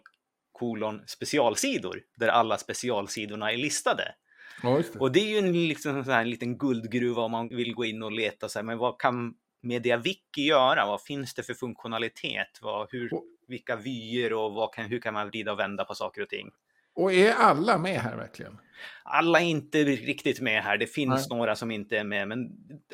kolon 0.53 1.03
specialsidor 1.07 2.01
där 2.17 2.29
alla 2.29 2.59
specialsidorna 2.59 3.53
är 3.53 3.57
listade. 3.57 4.15
Ja, 4.63 4.83
det. 4.93 4.99
Och 4.99 5.13
det 5.13 5.21
är 5.21 5.29
ju 5.29 5.39
en, 5.39 5.69
liksom, 5.69 6.05
så 6.05 6.11
här, 6.11 6.21
en 6.21 6.31
liten 6.31 6.59
guldgruva 6.59 7.23
om 7.23 7.31
man 7.31 7.49
vill 7.49 7.75
gå 7.75 7.85
in 7.85 8.03
och 8.03 8.13
leta 8.13 8.49
sig. 8.49 8.63
Men 8.63 8.79
vad 8.79 9.01
kan 9.01 9.35
MediaWiki 9.63 10.43
göra? 10.43 10.87
Vad 10.87 11.03
finns 11.03 11.35
det 11.35 11.43
för 11.43 11.55
funktionalitet? 11.55 12.59
Vad, 12.63 12.89
hur, 12.91 13.11
vilka 13.49 13.77
vyer 13.77 14.33
och 14.33 14.53
vad 14.53 14.75
kan, 14.75 14.85
hur 14.85 15.01
kan 15.01 15.15
man 15.15 15.29
vrida 15.29 15.53
och 15.53 15.59
vända 15.59 15.85
på 15.85 15.95
saker 15.95 16.23
och 16.23 16.29
ting? 16.29 16.51
Och 16.95 17.13
är 17.13 17.33
alla 17.33 17.79
med 17.79 18.01
här 18.01 18.17
verkligen? 18.17 18.59
Alla 19.03 19.41
är 19.41 19.45
inte 19.45 19.85
riktigt 19.85 20.41
med 20.41 20.63
här. 20.63 20.79
Det 20.79 20.87
finns 20.87 21.29
Nej. 21.31 21.39
några 21.39 21.57
som 21.57 21.71
inte 21.71 21.99
är 21.99 22.05
med, 22.05 22.29
men 22.29 22.51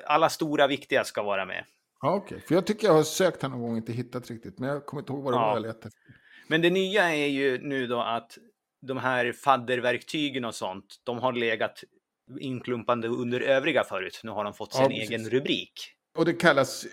alla 0.07 0.29
stora 0.29 0.67
viktiga 0.67 1.05
ska 1.05 1.23
vara 1.23 1.47
med. 1.47 1.65
Ja, 2.01 2.15
Okej, 2.15 2.37
okay. 2.37 2.47
för 2.49 2.55
jag 2.55 2.67
tycker 2.67 2.87
jag 2.87 2.95
har 2.95 3.03
sökt 3.03 3.43
här 3.43 3.49
någon 3.49 3.61
gång 3.61 3.71
och 3.71 3.77
inte 3.77 3.93
hittat 3.93 4.31
riktigt, 4.31 4.59
men 4.59 4.69
jag 4.69 4.87
kommer 4.87 5.01
inte 5.01 5.13
ihåg 5.13 5.25
vad 5.25 5.33
det 5.33 5.37
ja. 5.37 5.47
var 5.47 5.55
jag 5.55 5.63
letade 5.63 5.87
efter. 5.87 6.01
Men 6.49 6.63
det 6.63 6.71
nya 6.71 7.15
är 7.15 7.27
ju 7.27 7.59
nu 7.59 7.87
då 7.87 8.01
att 8.01 8.39
de 8.87 8.97
här 8.99 9.33
fadderverktygen 9.33 10.45
och 10.45 10.55
sånt, 10.55 10.85
de 11.05 11.19
har 11.19 11.33
legat 11.33 11.85
inklumpande 12.41 13.09
under 13.09 13.41
övriga 13.41 13.85
förut. 13.85 14.21
Nu 14.25 14.31
har 14.31 14.45
de 14.45 14.55
fått 14.55 14.73
sin 14.73 14.83
Ja, 14.85 14.91
egen 14.91 15.29
rubrik. 15.31 15.73
Och 16.19 16.25
det 16.25 16.33
kallas 16.33 16.87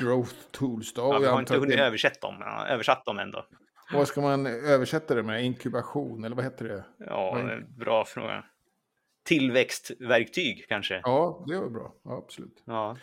growth 0.00 0.34
tools 0.50 0.92
då. 0.94 1.02
Ja, 1.02 1.18
vi 1.18 1.26
har 1.26 1.38
inte 1.40 1.54
hunnit 1.56 1.76
det- 1.76 1.84
översätta 1.84 2.26
dem, 2.26 2.36
ja, 2.40 2.66
översatt 2.66 3.04
dem 3.04 3.18
ändå. 3.18 3.46
Vad 3.92 4.08
ska 4.08 4.20
man 4.20 4.46
översätta 4.46 5.14
det 5.14 5.22
med? 5.22 5.44
Inkubation 5.44 6.24
eller 6.24 6.36
vad 6.36 6.44
heter 6.44 6.64
det? 6.68 6.84
Ja, 6.98 7.48
bra 7.78 8.04
fråga. 8.04 8.44
Tillväxtverktyg 9.24 10.66
kanske? 10.68 11.00
Ja, 11.04 11.44
det 11.48 11.58
var 11.60 11.68
bra. 11.68 11.94
Ja, 12.04 12.22
absolut. 12.24 12.62
Ja. 12.64 12.96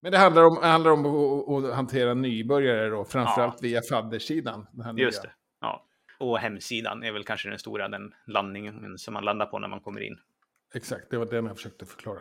Men 0.00 0.12
det 0.12 0.18
handlar 0.18 0.42
om, 0.44 0.56
handlar 0.62 0.90
om 0.90 1.06
att, 1.64 1.74
hantera 1.74 2.14
nybörjare 2.14 2.88
då, 2.88 3.04
framförallt 3.04 3.62
via 3.62 3.80
faddersidan. 3.90 4.66
Just 4.96 5.22
nya. 5.24 5.30
det. 5.30 5.34
Och 6.22 6.38
hemsidan 6.38 7.02
är 7.02 7.12
väl 7.12 7.24
kanske 7.24 7.48
den 7.48 7.58
stora, 7.58 7.88
den 7.88 8.14
landningen 8.26 8.98
som 8.98 9.14
man 9.14 9.24
landar 9.24 9.46
på 9.46 9.58
när 9.58 9.68
man 9.68 9.80
kommer 9.80 10.00
in. 10.00 10.18
Exakt, 10.74 11.10
det 11.10 11.18
var 11.18 11.26
den 11.26 11.46
jag 11.46 11.56
försökte 11.56 11.86
förklara. 11.86 12.18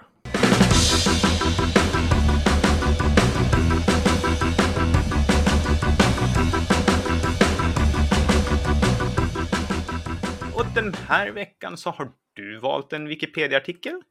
Och 10.56 10.66
den 10.76 10.94
här 10.94 11.32
veckan 11.32 11.78
så 11.78 11.90
har 11.90 12.12
du 12.34 12.60
valt 12.60 12.94
en 12.94 13.08
Wikipedia-artikel. 13.08 14.02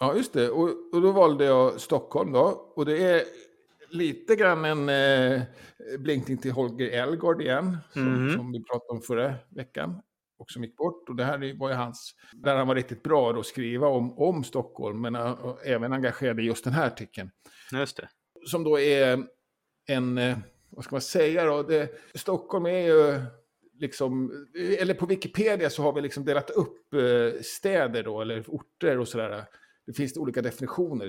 Ja, 0.00 0.14
just 0.14 0.32
det. 0.32 0.50
Och, 0.50 0.68
och 0.92 1.02
då 1.02 1.12
valde 1.12 1.44
jag 1.44 1.80
Stockholm 1.80 2.32
då. 2.32 2.72
Och 2.76 2.86
det 2.86 3.02
är 3.02 3.22
lite 3.90 4.36
grann 4.36 4.64
en 4.64 4.88
eh, 4.88 5.42
blinkning 5.98 6.38
till 6.38 6.52
Holger 6.52 6.90
Elgård 7.02 7.42
igen, 7.42 7.76
som, 7.92 8.26
Mhm. 8.26 8.36
som 8.36 8.52
vi 8.52 8.64
pratade 8.64 8.90
om 8.92 9.02
förra 9.02 9.34
veckan 9.48 10.00
och 10.38 10.50
som 10.50 10.64
gick 10.64 10.76
bort. 10.76 11.08
Och 11.08 11.16
det 11.16 11.24
här 11.24 11.58
var 11.58 11.68
ju 11.68 11.74
hans, 11.74 12.14
där 12.32 12.56
han 12.56 12.68
var 12.68 12.74
riktigt 12.74 13.02
bra 13.02 13.32
då 13.32 13.40
att 13.40 13.46
skriva 13.46 13.86
om, 13.88 14.18
om 14.18 14.44
Stockholm, 14.44 15.00
men 15.00 15.16
uh, 15.16 15.30
och 15.30 15.66
även 15.66 15.92
engagerad 15.92 16.40
i 16.40 16.42
just 16.42 16.64
den 16.64 16.72
här 16.72 16.86
artikeln. 16.86 17.30
Just 17.72 17.96
det. 17.96 18.08
Som 18.46 18.64
då 18.64 18.78
är 18.78 19.24
en, 19.88 20.18
eh, 20.18 20.38
vad 20.70 20.84
ska 20.84 20.94
man 20.94 21.00
säga 21.00 21.44
då, 21.44 21.62
det, 21.62 21.88
Stockholm 22.14 22.66
är 22.66 22.78
ju 22.86 23.20
liksom, 23.78 24.32
eller 24.78 24.94
på 24.94 25.06
Wikipedia 25.06 25.70
så 25.70 25.82
har 25.82 25.92
vi 25.92 26.00
liksom 26.00 26.24
delat 26.24 26.50
upp 26.50 26.94
eh, 26.94 27.40
städer 27.42 28.02
då, 28.02 28.20
eller 28.20 28.44
orter 28.48 28.98
och 28.98 29.08
sådär. 29.08 29.44
Det 29.86 29.92
finns 29.92 30.16
olika 30.16 30.42
definitioner. 30.42 31.08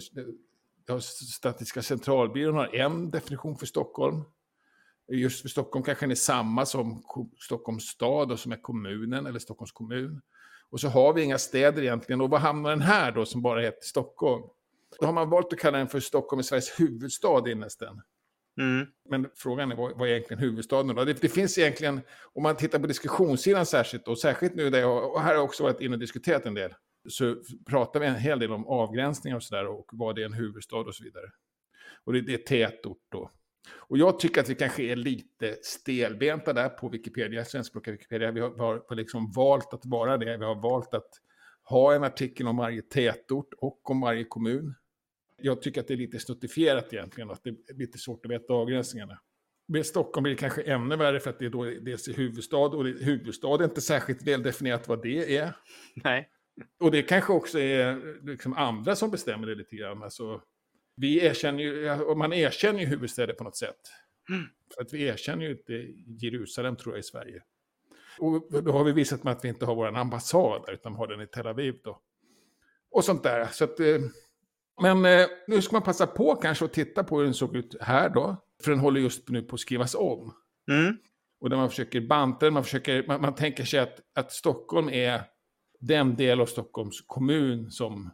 Statistiska 0.99 1.81
centralbyrån 1.81 2.55
har 2.55 2.75
en 2.75 3.11
definition 3.11 3.57
för 3.57 3.65
Stockholm. 3.65 4.23
Just 5.07 5.41
för 5.41 5.49
Stockholm 5.49 5.85
kanske 5.85 6.05
den 6.05 6.11
är 6.11 6.15
samma 6.15 6.65
som 6.65 7.03
Stockholms 7.39 7.83
stad 7.83 8.31
och 8.31 8.39
som 8.39 8.51
är 8.51 8.61
kommunen 8.61 9.25
eller 9.25 9.39
Stockholms 9.39 9.71
kommun. 9.71 10.21
Och 10.69 10.79
så 10.79 10.87
har 10.87 11.13
vi 11.13 11.21
inga 11.21 11.37
städer 11.37 11.81
egentligen. 11.81 12.21
Och 12.21 12.29
vad 12.29 12.41
hamnar 12.41 12.69
den 12.69 12.81
här 12.81 13.11
då 13.11 13.25
som 13.25 13.41
bara 13.41 13.61
heter 13.61 13.83
Stockholm? 13.85 14.43
Då 14.99 15.05
har 15.05 15.13
man 15.13 15.29
valt 15.29 15.53
att 15.53 15.59
kalla 15.59 15.77
den 15.77 15.87
för 15.87 15.99
Stockholm 15.99 16.39
är 16.39 16.43
Sveriges 16.43 16.79
huvudstad 16.79 17.49
innesten. 17.49 18.01
Mm. 18.57 18.87
Men 19.09 19.29
frågan 19.35 19.71
är 19.71 19.75
vad, 19.75 19.97
vad 19.97 20.07
är 20.07 20.11
egentligen 20.11 20.43
huvudstaden 20.43 20.95
då? 20.95 21.05
Det, 21.05 21.21
det 21.21 21.29
finns 21.29 21.57
egentligen, 21.57 22.01
om 22.33 22.43
man 22.43 22.55
tittar 22.55 22.79
på 22.79 22.87
diskussionssidan 22.87 23.65
särskilt, 23.65 24.07
och 24.07 24.17
särskilt 24.17 24.55
nu 24.55 24.69
där 24.69 24.79
jag, 24.79 25.11
och 25.11 25.21
här 25.21 25.27
har 25.27 25.33
jag 25.33 25.43
också 25.43 25.63
varit 25.63 25.81
inne 25.81 25.93
och 25.93 25.99
diskuterat 25.99 26.45
en 26.45 26.53
del, 26.53 26.73
så 27.09 27.35
pratar 27.69 27.99
vi 27.99 28.05
en 28.05 28.15
hel 28.15 28.39
del 28.39 28.51
om 28.51 28.67
avgränsningar 28.67 29.37
och 29.37 29.43
sådär 29.43 29.67
och 29.67 29.89
vad 29.91 30.15
det 30.15 30.21
är 30.21 30.25
en 30.25 30.33
huvudstad 30.33 30.77
och 30.77 30.95
så 30.95 31.03
vidare. 31.03 31.25
Och 32.03 32.13
det, 32.13 32.21
det 32.21 32.33
är 32.33 32.37
tätort 32.37 33.05
då. 33.09 33.31
Och 33.69 33.97
jag 33.97 34.19
tycker 34.19 34.41
att 34.41 34.49
vi 34.49 34.55
kanske 34.55 34.83
är 34.83 34.95
lite 34.95 35.57
stelbenta 35.61 36.53
där 36.53 36.69
på 36.69 36.89
Wikipedia, 36.89 37.45
svenskspråkiga 37.45 37.91
Wikipedia. 37.91 38.31
Vi 38.31 38.39
har, 38.39 38.49
vi 38.49 38.85
har 38.87 38.95
liksom 38.95 39.31
valt 39.31 39.73
att 39.73 39.85
vara 39.85 40.17
det. 40.17 40.37
Vi 40.37 40.45
har 40.45 40.61
valt 40.61 40.93
att 40.93 41.09
ha 41.63 41.93
en 41.93 42.03
artikel 42.03 42.47
om 42.47 42.57
varje 42.57 42.81
tätort 42.81 43.53
och 43.57 43.89
om 43.89 44.01
varje 44.01 44.23
kommun. 44.23 44.73
Jag 45.37 45.61
tycker 45.61 45.81
att 45.81 45.87
det 45.87 45.93
är 45.93 45.97
lite 45.97 46.19
snuttifierat 46.19 46.93
egentligen, 46.93 47.31
att 47.31 47.43
det 47.43 47.49
är 47.49 47.77
lite 47.77 47.97
svårt 47.97 48.25
att 48.25 48.31
veta 48.31 48.53
avgränsningarna. 48.53 49.19
Med 49.67 49.85
Stockholm 49.85 50.23
blir 50.23 50.33
det 50.33 50.39
kanske 50.39 50.61
ännu 50.61 50.95
värre 50.95 51.19
för 51.19 51.29
att 51.29 51.39
det 51.39 51.45
är 51.45 51.49
då 51.49 51.63
dels 51.63 52.07
är 52.07 52.13
huvudstad 52.13 52.57
och 52.57 52.85
huvudstad 52.85 53.47
är 53.47 53.63
inte 53.63 53.81
särskilt 53.81 54.27
väldefinierat 54.27 54.87
vad 54.87 55.01
det 55.01 55.37
är. 55.37 55.55
Nej. 55.95 56.29
Och 56.79 56.91
det 56.91 57.01
kanske 57.01 57.33
också 57.33 57.59
är 57.59 58.01
liksom 58.25 58.53
andra 58.53 58.95
som 58.95 59.11
bestämmer 59.11 59.47
det 59.47 59.55
lite 59.55 59.75
grann. 59.75 60.03
Alltså, 60.03 60.41
vi 60.95 61.25
erkänner 61.25 61.63
ju, 61.63 62.15
man 62.15 62.33
erkänner 62.33 62.79
ju 62.79 62.85
huvudstäder 62.85 63.33
på 63.33 63.43
något 63.43 63.57
sätt. 63.57 63.79
Mm. 64.29 64.43
För 64.75 64.81
att 64.81 64.93
vi 64.93 65.03
erkänner 65.03 65.45
ju 65.45 65.51
inte 65.51 65.73
Jerusalem 66.25 66.75
tror 66.75 66.95
jag 66.95 66.99
i 66.99 67.03
Sverige. 67.03 67.43
Och 68.19 68.63
då 68.63 68.71
har 68.71 68.83
vi 68.83 68.91
visat 68.91 69.23
med 69.23 69.33
att 69.33 69.45
vi 69.45 69.49
inte 69.49 69.65
har 69.65 69.75
vår 69.75 69.97
ambassad 69.97 70.63
där, 70.65 70.73
utan 70.73 70.93
har 70.93 71.07
den 71.07 71.21
i 71.21 71.27
Tel 71.27 71.47
Aviv 71.47 71.75
då. 71.83 72.01
Och 72.91 73.03
sånt 73.03 73.23
där. 73.23 73.45
Så 73.45 73.63
att, 73.63 73.79
eh, 73.79 73.99
men 74.81 75.05
eh, 75.05 75.27
nu 75.47 75.61
ska 75.61 75.75
man 75.75 75.81
passa 75.81 76.07
på 76.07 76.35
kanske 76.35 76.65
att 76.65 76.73
titta 76.73 77.03
på 77.03 77.17
hur 77.17 77.23
den 77.23 77.33
såg 77.33 77.55
ut 77.55 77.75
här 77.81 78.09
då. 78.09 78.37
För 78.63 78.71
den 78.71 78.79
håller 78.79 79.01
just 79.01 79.29
nu 79.29 79.41
på 79.41 79.55
att 79.55 79.59
skrivas 79.59 79.95
om. 79.95 80.33
Mm. 80.71 80.97
Och 81.39 81.49
där 81.49 81.57
man 81.57 81.69
försöker 81.69 82.01
banta 82.01 82.45
den, 82.45 82.53
man, 82.53 82.63
försöker, 82.63 83.07
man, 83.07 83.21
man 83.21 83.35
tänker 83.35 83.63
sig 83.63 83.79
att, 83.79 83.99
att 84.15 84.31
Stockholm 84.31 84.89
är 84.89 85.21
den 85.81 86.15
del 86.15 86.41
av 86.41 86.45
Stockholms 86.45 87.01
kommun 87.01 87.71
som 87.71 88.09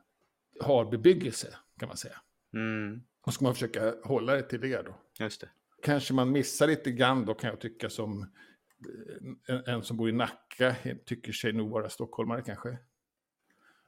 har 0.61 0.85
bebyggelse, 0.85 1.55
kan 1.79 1.87
man 1.87 1.97
säga. 1.97 2.21
Mm. 2.53 3.01
Och 3.21 3.33
ska 3.33 3.45
man 3.45 3.53
försöka 3.53 3.95
hålla 4.03 4.33
det 4.33 4.41
till 4.41 4.61
det 4.61 4.81
då. 4.81 4.95
Just 5.19 5.41
det. 5.41 5.49
Kanske 5.81 6.13
man 6.13 6.31
missar 6.31 6.67
lite 6.67 6.91
grann 6.91 7.25
då 7.25 7.33
kan 7.33 7.49
jag 7.49 7.59
tycka 7.59 7.89
som 7.89 8.21
eh, 8.21 9.55
en, 9.55 9.63
en 9.65 9.83
som 9.83 9.97
bor 9.97 10.09
i 10.09 10.11
Nacka 10.11 10.75
tycker 11.05 11.31
sig 11.31 11.53
nog 11.53 11.69
vara 11.69 11.89
stockholmare 11.89 12.41
kanske. 12.41 12.77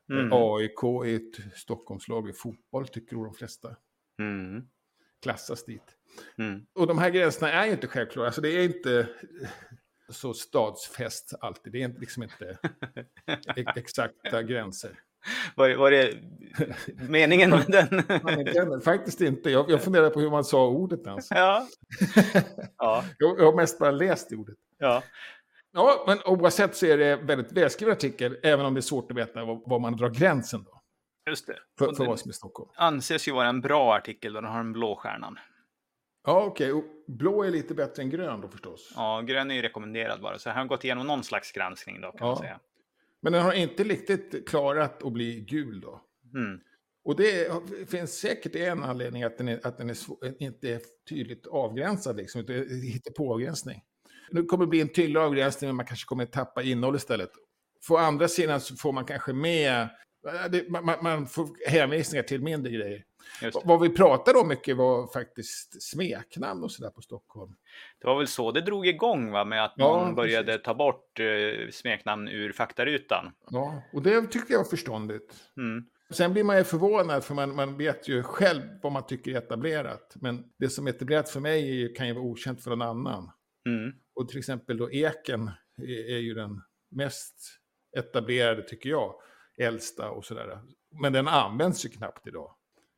Mm. 0.10 0.30
AIK 0.32 0.84
är 0.84 1.16
ett 1.16 1.58
Stockholmslag 1.58 2.30
i 2.30 2.34
fotboll 2.34 2.88
tycker 2.88 3.16
de 3.16 3.34
flesta. 3.34 3.76
Mm. 4.20 4.68
Klassas 5.22 5.66
dit. 5.66 5.96
Mm. 6.38 6.66
Och 6.74 6.88
de 6.88 6.98
här 6.98 7.10
gränserna 7.10 7.52
är 7.52 7.66
ju 7.66 7.72
inte 7.72 7.88
självklara. 7.88 8.28
Alltså 8.28 8.42
det 8.42 8.50
är 8.50 8.64
inte 8.64 9.10
så 10.10 10.34
stadsfäst 10.34 11.34
alltid. 11.42 11.74
Det 11.74 11.82
är 11.82 11.86
inte- 11.86 12.00
liksom 12.00 12.24
inte 12.24 12.58
e- 13.56 13.64
exakta 13.76 14.44
gränser. 14.44 14.92
Var, 15.56 15.76
var 15.76 15.92
det 15.92 16.14
meningen 17.10 17.50
med 17.50 17.66
den? 17.68 18.00
Är- 18.00 18.80
Faktiskt 18.84 19.22
inte. 19.22 19.50
Jag, 19.52 19.70
jag 19.72 19.82
funderar 19.84 20.10
på 20.10 20.20
hur 20.20 20.30
man 20.30 20.44
sa 20.44 20.68
ordet 20.68 21.08
ens. 21.08 21.28
ja. 21.32 21.68
ja. 22.78 23.04
Jag, 23.18 23.40
jag 23.40 23.46
har 23.46 23.56
mest 23.56 23.80
bara 23.80 23.92
läst 23.92 24.32
ordet. 24.34 24.56
Ja. 24.78 25.04
Ja, 25.72 26.04
men 26.08 26.18
oavsett 26.26 26.76
så 26.76 26.86
är 26.86 26.98
det 26.98 27.16
väldigt 27.16 27.52
välskriven 27.52 27.92
artikel, 27.94 28.38
även 28.44 28.66
om 28.66 28.74
det 28.74 28.80
är 28.80 28.82
svårt 28.82 29.12
att 29.12 29.18
veta 29.18 29.46
var, 29.46 29.62
var 29.70 29.80
man 29.80 29.96
drar 29.98 30.10
gränsen 30.10 30.64
då. 30.64 30.82
Just 31.30 31.48
det. 31.48 31.58
För, 31.80 31.94
för 31.94 32.06
vad 32.06 32.20
som 32.20 32.30
är 32.30 32.34
Stockholm. 32.34 32.70
anses 32.76 33.28
ju 33.28 33.32
vara 33.32 33.48
en 33.48 33.62
bra 33.62 33.96
artikel 33.96 34.36
och 34.36 34.42
den 34.42 34.52
har 34.52 34.58
den 34.58 34.74
blå 34.74 34.96
stjärnan. 34.96 35.40
Ja, 36.26 36.44
okej. 36.46 36.72
Och 36.74 36.84
Blå 37.08 37.44
är 37.44 37.52
lite 37.52 37.74
bättre 37.74 38.04
än 38.04 38.10
grön 38.10 38.42
då 38.42 38.48
förstås. 38.48 38.94
Ja, 38.96 39.22
grön 39.22 39.52
är 39.52 39.56
ju 39.56 39.62
rekommenderad 39.62 40.22
bara, 40.22 40.40
så 40.40 40.50
här 40.50 40.58
har 40.62 40.66
gått 40.66 40.84
igenom 40.84 41.08
någon 41.08 41.24
slags 41.24 41.52
granskning 41.52 42.02
då 42.02 42.12
kan 42.12 42.18
Ja. 42.20 42.26
man 42.26 42.38
säga. 42.38 42.60
Men 43.22 43.34
den 43.34 43.42
har 43.44 43.54
inte 43.54 43.84
riktigt 43.84 44.50
klarat 44.50 45.04
att 45.04 45.14
bli 45.14 45.40
gul 45.42 45.82
då. 45.82 46.02
Mm. 46.34 46.60
Och 47.04 47.16
det 47.16 47.52
finns 47.90 48.20
säkert 48.20 48.56
en 48.56 48.84
anledning 48.84 49.24
att 49.24 49.38
den, 49.38 49.48
är, 49.48 49.68
att 49.68 49.78
den 49.78 49.90
är 49.90 49.94
svå- 49.94 50.36
inte 50.40 50.70
är 50.70 50.82
tydligt 51.10 51.48
avgränsad, 51.48 52.18
liksom, 52.18 52.42
utan 52.42 52.82
hittar 52.82 53.12
på 53.12 53.34
avgränsning. 53.34 53.82
Nu 54.32 54.44
kommer 54.44 54.66
det 54.66 54.70
bli 54.70 54.82
en 54.82 54.90
tydlig 54.90 55.20
avgränsning, 55.20 55.68
men 55.70 55.76
man 55.76 55.86
kanske 55.86 56.06
kommer 56.06 56.26
tappa 56.26 56.62
innehåll 56.64 56.96
istället. 56.96 57.30
På 57.88 57.98
andra 57.98 58.28
sidan 58.28 58.62
så 58.62 58.76
får 58.76 58.92
man 58.92 59.06
kanske 59.06 59.34
med, 59.34 59.88
man, 60.70 60.86
man- 60.86 61.04
man 61.04 61.28
får 61.28 61.70
hänvisningar 61.70 62.24
till 62.24 62.42
mindre 62.42 62.72
grejer. 62.72 63.04
Vad 63.64 63.82
vi 63.82 63.90
pratade 63.90 64.40
om 64.40 64.48
mycket 64.48 64.78
var 64.78 65.08
faktiskt 65.08 65.84
smeknamn 65.84 66.64
och 66.64 66.72
sådär 66.72 66.90
på 66.90 67.02
Stockholm. 67.02 67.56
det 68.02 68.08
var 68.08 68.18
väl 68.18 68.28
så 68.28 68.52
det 68.52 68.62
drog 68.62 68.88
igång 68.88 69.32
va, 69.32 69.46
med 69.46 69.66
att 69.66 69.74
Ja, 69.78 70.04
man 70.06 70.16
började 70.16 70.52
precis. 70.52 70.64
ta 70.66 70.74
bort 70.74 71.20
eh, 71.20 71.70
smeknamn 71.72 72.28
ur 72.28 72.52
faktarutan. 72.52 73.32
Ja, 73.50 73.84
och 73.94 74.02
det 74.02 74.22
tyckte 74.22 74.54
jag 74.54 74.60
var 74.60 74.70
förståndigt. 74.70 75.36
Mm. 75.58 75.86
Sen 76.12 76.34
blir 76.34 76.44
man 76.44 76.58
ju 76.58 76.64
förvånad 76.64 77.24
för 77.24 77.34
man, 77.36 77.56
man 77.56 77.78
vet 77.78 78.08
ju 78.08 78.24
själv 78.24 78.62
vad 78.82 78.92
man 78.92 79.06
tycker 79.06 79.32
är 79.32 79.38
etablerat. 79.38 80.14
Men 80.16 80.44
det 80.60 80.70
som 80.70 80.88
är 80.88 80.92
etablerat 80.92 81.30
för 81.30 81.40
mig 81.40 81.70
är 81.70 81.74
ju, 81.74 81.94
kan 81.94 82.08
ju 82.08 82.14
vara 82.14 82.24
okänt 82.26 82.64
för 82.64 82.70
någon 82.70 82.82
annan. 82.82 83.32
Mm. 83.66 83.92
Och 84.16 84.30
till 84.30 84.38
exempel 84.40 84.78
då 84.78 84.92
eken 84.92 85.52
är, 85.78 86.14
är 86.14 86.18
ju 86.20 86.34
den 86.34 86.62
mest 86.92 87.36
etablerade 87.98 88.62
tycker 88.64 88.90
jag. 88.90 89.16
Äldsta 89.58 90.10
och 90.10 90.26
sådär. 90.26 90.60
Men 91.02 91.14
den 91.14 91.28
används 91.28 91.86
ju 91.86 91.90
knappt 91.90 92.28
idag. 92.28 92.56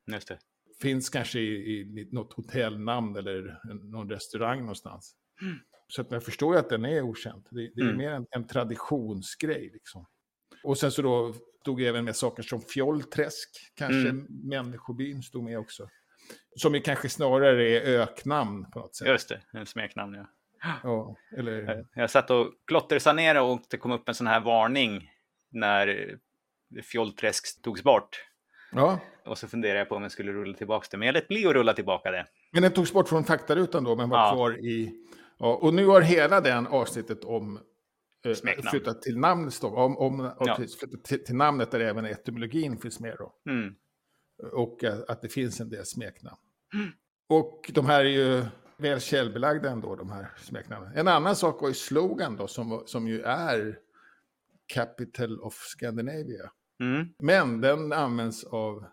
Just 0.08 0.28
det. 0.28 0.40
Finns 0.82 1.10
kanske 1.10 1.40
i, 1.40 1.80
i 1.82 2.10
något 2.12 2.34
hotellnamn 2.34 3.16
eller 3.16 3.60
någon 3.92 4.10
restaurang 4.10 4.60
någonstans. 4.60 5.16
Så 5.88 6.02
att 6.02 6.12
jag 6.12 6.24
förstår 6.24 6.54
ju 6.54 6.60
att 6.60 6.70
den 6.70 6.86
är 6.86 7.02
okänd. 7.02 7.48
Det, 7.52 7.72
det 7.76 7.82
är 7.82 7.86
Mm. 7.86 7.98
mer 7.98 8.12
en, 8.12 8.26
en 8.30 8.48
traditionsgrej 8.48 9.70
liksom. 9.74 10.06
Och 10.64 10.78
sen 10.78 10.92
så 10.92 11.02
då 11.02 11.34
stod 11.62 11.82
även 11.82 12.06
med 12.06 12.16
saker 12.16 12.44
som 12.44 12.62
Fjollträsk, 12.62 13.50
kanske 13.76 14.10
Mm. 14.10 14.28
Människobyn 14.30 15.24
stod 15.24 15.44
med 15.44 15.60
också. 15.60 15.90
Som 16.56 16.76
ju 16.76 16.82
kanske 16.82 17.10
snarare 17.10 17.70
är 17.70 18.00
öknamn 18.02 18.72
på 18.72 18.80
något 18.80 18.96
sätt. 18.96 19.08
Just 19.08 19.30
det, 19.30 19.42
en 19.54 19.66
smeknamn 19.66 20.16
ja. 20.16 20.28
Ja, 20.84 21.16
eller... 21.38 21.86
Jag 21.94 22.10
satt 22.10 22.32
och 22.32 22.54
klottersanerade 22.68 23.40
och 23.42 23.62
det 23.70 23.78
kom 23.78 23.92
upp 23.92 24.10
en 24.10 24.16
sån 24.16 24.28
här 24.28 24.40
varning 24.42 25.10
när 25.50 26.18
Fjollträsk 26.84 27.62
togs 27.62 27.84
bort. 27.84 28.26
Ja. 28.72 29.00
Och 29.26 29.38
så 29.38 29.48
funderade 29.48 29.80
jag 29.80 29.90
på 29.90 29.96
om 29.96 30.02
jag 30.02 30.12
skulle 30.12 30.32
rulla 30.32 30.58
tillbaka 30.58 30.88
det, 30.92 30.98
men 30.98 31.06
jag 31.06 31.14
lät 31.14 31.28
bli 31.28 31.46
att 31.48 31.54
rulla 31.54 31.74
tillbaka 31.74 32.12
det. 32.12 32.28
Men 32.52 32.64
den 32.64 32.72
togs 32.72 32.94
bort 32.94 33.10
från 33.10 33.24
faktarutan 33.24 33.84
då, 33.84 33.96
men 33.96 34.10
var 34.10 34.18
Ja. 34.18 34.34
kvar 34.36 34.52
i... 34.66 34.96
Ja, 35.38 35.56
och 35.56 35.74
nu 35.74 35.86
har 35.86 36.02
hela 36.02 36.42
den 36.42 36.68
avsnittet 36.68 37.24
om 37.24 37.60
eh, 38.26 38.34
Smeknamn. 38.34 38.70
flyttat 38.70 39.02
till 39.02 39.18
namnet 39.18 39.62
då, 39.62 39.68
om, 39.68 39.98
om 39.98 40.32
Ja. 40.40 40.56
till, 40.56 40.70
flyttat 40.70 41.04
till, 41.04 41.24
till 41.24 41.36
namnet 41.36 41.72
där 41.72 41.80
även 41.80 42.06
etymologin 42.06 42.78
finns 42.78 43.00
med 43.00 43.16
då. 43.18 43.34
Mm. 43.52 43.76
Och 44.54 44.84
eh, 44.84 45.00
att 45.08 45.22
det 45.22 45.30
finns 45.30 45.60
en 45.60 45.70
del 45.70 45.86
smeknamn. 45.86 46.38
Och 47.30 47.72
de 47.74 47.86
här 47.86 48.00
är 48.06 48.10
ju 48.10 48.46
väl 48.78 49.00
källbelagda 49.00 49.70
ändå, 49.70 49.96
de 49.96 50.12
här 50.12 50.28
smeknamnen. 50.38 50.92
En 50.96 51.08
annan 51.08 51.36
sak 51.36 51.62
var 51.62 51.68
ju 51.68 51.74
slogan 51.74 52.36
då, 52.38 52.48
som, 52.48 52.84
som 52.86 53.08
ju 53.08 53.22
är 53.22 53.78
Capital 54.74 55.40
of 55.40 55.54
Scandinavia. 55.54 56.52
Mm. 56.82 57.08
Men 57.20 57.62
den 57.62 57.94
används 57.94 58.44
av, 58.44 58.86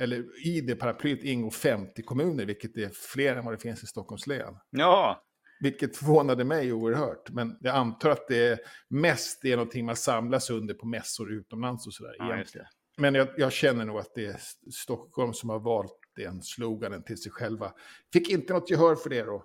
eller 0.00 0.46
i 0.46 0.60
det 0.60 0.76
paraplyet 0.76 1.24
ingår 1.24 1.50
50 1.50 2.02
kommuner, 2.02 2.44
vilket 2.46 2.76
är 2.76 2.88
fler 2.88 3.36
än 3.36 3.44
vad 3.44 3.54
det 3.54 3.58
finns 3.58 3.82
i 3.82 3.86
Stockholms 3.86 4.26
län. 4.26 4.54
Ja, 4.70 5.22
Vilket 5.60 5.96
förvånade 5.96 6.44
mig 6.44 6.72
oerhört. 6.72 7.30
Men 7.30 7.56
jag 7.60 7.76
antar 7.76 8.10
att 8.10 8.28
det 8.28 8.60
mest 8.88 9.44
är 9.44 9.56
någonting 9.56 9.86
man 9.86 9.96
samlas 9.96 10.50
under 10.50 10.74
på 10.74 10.86
mässor 10.86 11.32
utomlands 11.32 11.86
och 11.86 11.94
sådär. 11.94 12.14
Ja, 12.18 12.34
egentligen. 12.34 12.66
Men 12.98 13.14
jag, 13.14 13.28
jag 13.36 13.52
känner 13.52 13.84
nog 13.84 13.98
att 13.98 14.14
det 14.14 14.26
är 14.26 14.34
St- 14.34 14.70
Stockholm 14.70 15.32
som 15.32 15.48
har 15.50 15.58
valt 15.60 15.98
den 16.16 16.42
sloganen 16.42 17.02
till 17.04 17.22
sig 17.22 17.32
själva. 17.32 17.72
Fick 18.12 18.30
inte 18.30 18.52
något 18.52 18.70
gehör 18.70 18.94
för 18.94 19.10
det 19.10 19.22
då. 19.22 19.44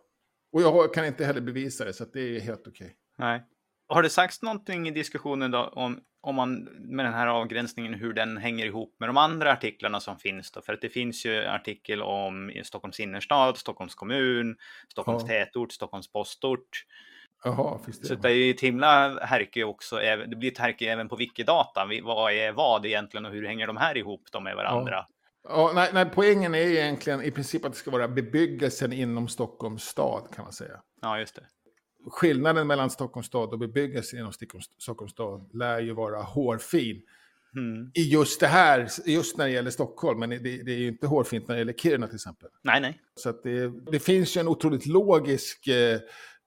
Och 0.51 0.61
jag 0.61 0.93
kan 0.93 1.05
inte 1.05 1.25
heller 1.25 1.41
bevisa 1.41 1.85
det, 1.85 1.93
så 1.93 2.05
det 2.05 2.35
är 2.35 2.39
helt 2.39 2.67
okej. 2.67 2.95
nej. 3.17 3.43
Har 3.89 4.03
det 4.03 4.09
sagts 4.09 4.41
någonting 4.41 4.87
i 4.87 4.91
diskussionen 4.91 5.51
då 5.51 5.59
om, 5.59 5.99
om 6.21 6.35
man 6.35 6.63
med 6.79 7.05
den 7.05 7.13
här 7.13 7.27
avgränsningen, 7.27 7.93
hur 7.93 8.13
den 8.13 8.37
hänger 8.37 8.65
ihop 8.65 8.95
med 8.99 9.09
de 9.09 9.17
andra 9.17 9.51
artiklarna 9.51 9.99
som 9.99 10.17
finns 10.17 10.51
då? 10.51 10.61
För 10.61 10.73
att 10.73 10.81
det 10.81 10.89
finns 10.89 11.25
ju 11.25 11.45
artikel 11.45 12.01
om 12.01 12.51
Stockholms 12.63 12.99
innerstad, 12.99 13.57
Stockholms 13.57 13.95
kommun, 13.95 14.55
Stockholms 14.91 15.23
Ja. 15.23 15.27
tätort, 15.27 15.71
Stockholms 15.71 16.11
postort. 16.11 16.85
Jaha, 17.43 17.79
finns 17.85 17.99
det? 17.99 18.07
Så 18.07 18.15
det 18.15 18.29
är 18.29 18.33
ju 18.33 18.51
ett 18.51 18.61
himla 18.61 19.19
härke 19.25 19.63
också, 19.63 19.95
det 20.27 20.35
blir 20.37 20.51
ett 20.51 20.57
härke 20.57 20.91
även 20.91 21.09
på 21.09 21.15
Wikidata. 21.15 21.85
Vad 22.03 22.33
är 22.33 22.51
vad 22.51 22.85
egentligen 22.85 23.25
och 23.25 23.31
hur 23.31 23.47
hänger 23.47 23.67
de 23.67 23.77
här 23.77 23.97
ihop 23.97 24.21
då 24.31 24.39
med 24.39 24.55
varandra? 24.55 25.05
Ja, 25.49 25.71
nej, 25.75 25.89
nej, 25.93 26.05
poängen 26.13 26.55
är 26.55 26.59
egentligen 26.59 27.21
i 27.21 27.31
princip 27.31 27.65
att 27.65 27.71
det 27.71 27.77
ska 27.77 27.91
vara 27.91 28.07
bebyggelsen 28.07 28.93
inom 28.93 29.27
Stockholms 29.27 29.83
stad, 29.83 30.27
kan 30.35 30.43
man 30.43 30.53
säga. 30.53 30.81
Ja, 31.01 31.19
just 31.19 31.35
det. 31.35 31.41
Skillnaden 32.09 32.67
mellan 32.67 32.89
Stockholms 32.89 33.27
stad 33.27 33.49
och 33.49 33.59
bebyggelsen 33.59 34.19
inom 34.19 34.31
Stockholms, 34.77 35.11
stad 35.11 35.49
lär 35.53 35.79
ju 35.79 35.93
vara 35.93 36.21
hårfin. 36.21 37.01
Mm. 37.55 37.91
I 37.93 38.01
just 38.01 38.39
det 38.39 38.47
här, 38.47 38.89
just 39.05 39.37
när 39.37 39.45
det 39.45 39.51
gäller 39.51 39.71
Stockholm, 39.71 40.19
men 40.19 40.29
det, 40.29 40.37
det 40.37 40.71
är 40.71 40.77
ju 40.77 40.87
inte 40.87 41.07
hårfint 41.07 41.47
när 41.47 41.55
det 41.55 41.59
gäller 41.59 41.73
Kiruna 41.73 42.07
till 42.07 42.15
exempel. 42.15 42.49
Nej, 42.61 42.81
nej. 42.81 43.01
Så 43.15 43.31
det, 43.31 43.91
det 43.91 43.99
finns 43.99 44.37
ju 44.37 44.41
en 44.41 44.47
otroligt 44.47 44.85
logisk 44.85 45.67
eh, 45.67 45.99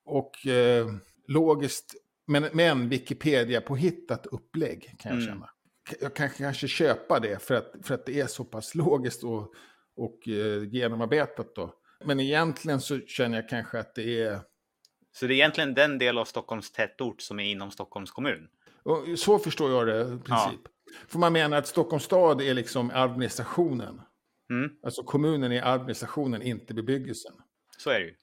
och 0.05 0.46
eh, 0.46 0.87
logiskt, 1.29 1.94
men, 2.27 2.44
men 2.53 2.88
Wikipedia-påhittat 2.88 4.27
upplägg 4.27 4.94
kan 4.98 5.12
jag 5.12 5.22
Mm. 5.22 5.35
känna. 5.35 5.51
Jag 6.01 6.16
kan 6.16 6.31
kanske 6.31 6.68
köpa 6.68 7.20
det 7.20 7.42
för 7.42 7.55
att, 7.55 7.72
för 7.83 7.94
att 7.94 8.07
det 8.07 8.20
är 8.20 8.27
så 8.27 8.44
pass 8.44 8.75
logiskt 8.75 9.25
och, 9.25 9.53
och 9.96 10.29
eh, 10.29 10.68
genomarbetat 10.72 11.55
då. 11.55 11.75
Men 12.05 12.20
egentligen 12.20 12.81
så 12.81 13.01
känner 13.01 13.37
jag 13.38 13.48
kanske 13.48 13.79
att 13.79 13.94
det 13.94 14.20
är... 14.22 14.40
Så 15.12 15.27
det 15.27 15.35
är 15.35 15.37
egentligen 15.37 15.75
den 15.75 15.98
del 15.98 16.18
av 16.18 16.25
Stockholms 16.25 16.70
tätort 16.70 17.20
som 17.20 17.40
är 17.40 17.44
inom 17.44 17.70
Stockholms 17.70 18.11
kommun. 18.11 18.48
Och 18.83 19.18
så 19.18 19.38
förstår 19.38 19.70
jag 19.70 19.87
det 19.87 20.14
i 20.14 20.18
princip. 20.18 20.61
För 21.09 21.18
man 21.18 21.33
menar 21.33 21.57
att 21.57 21.66
Stockholms 21.66 22.05
stad 22.05 22.40
är 22.40 22.55
liksom 22.55 22.90
administrationen. 22.94 24.01
Mm. 24.51 24.70
Alltså 24.83 25.03
kommunen 25.03 25.53
är 25.53 25.62
administrationen, 25.62 26.42
inte 26.42 26.75
bebyggelsen. 26.75 27.33
Så 27.79 27.90
är 27.90 28.01
det 28.01 28.07
ju. 28.07 28.14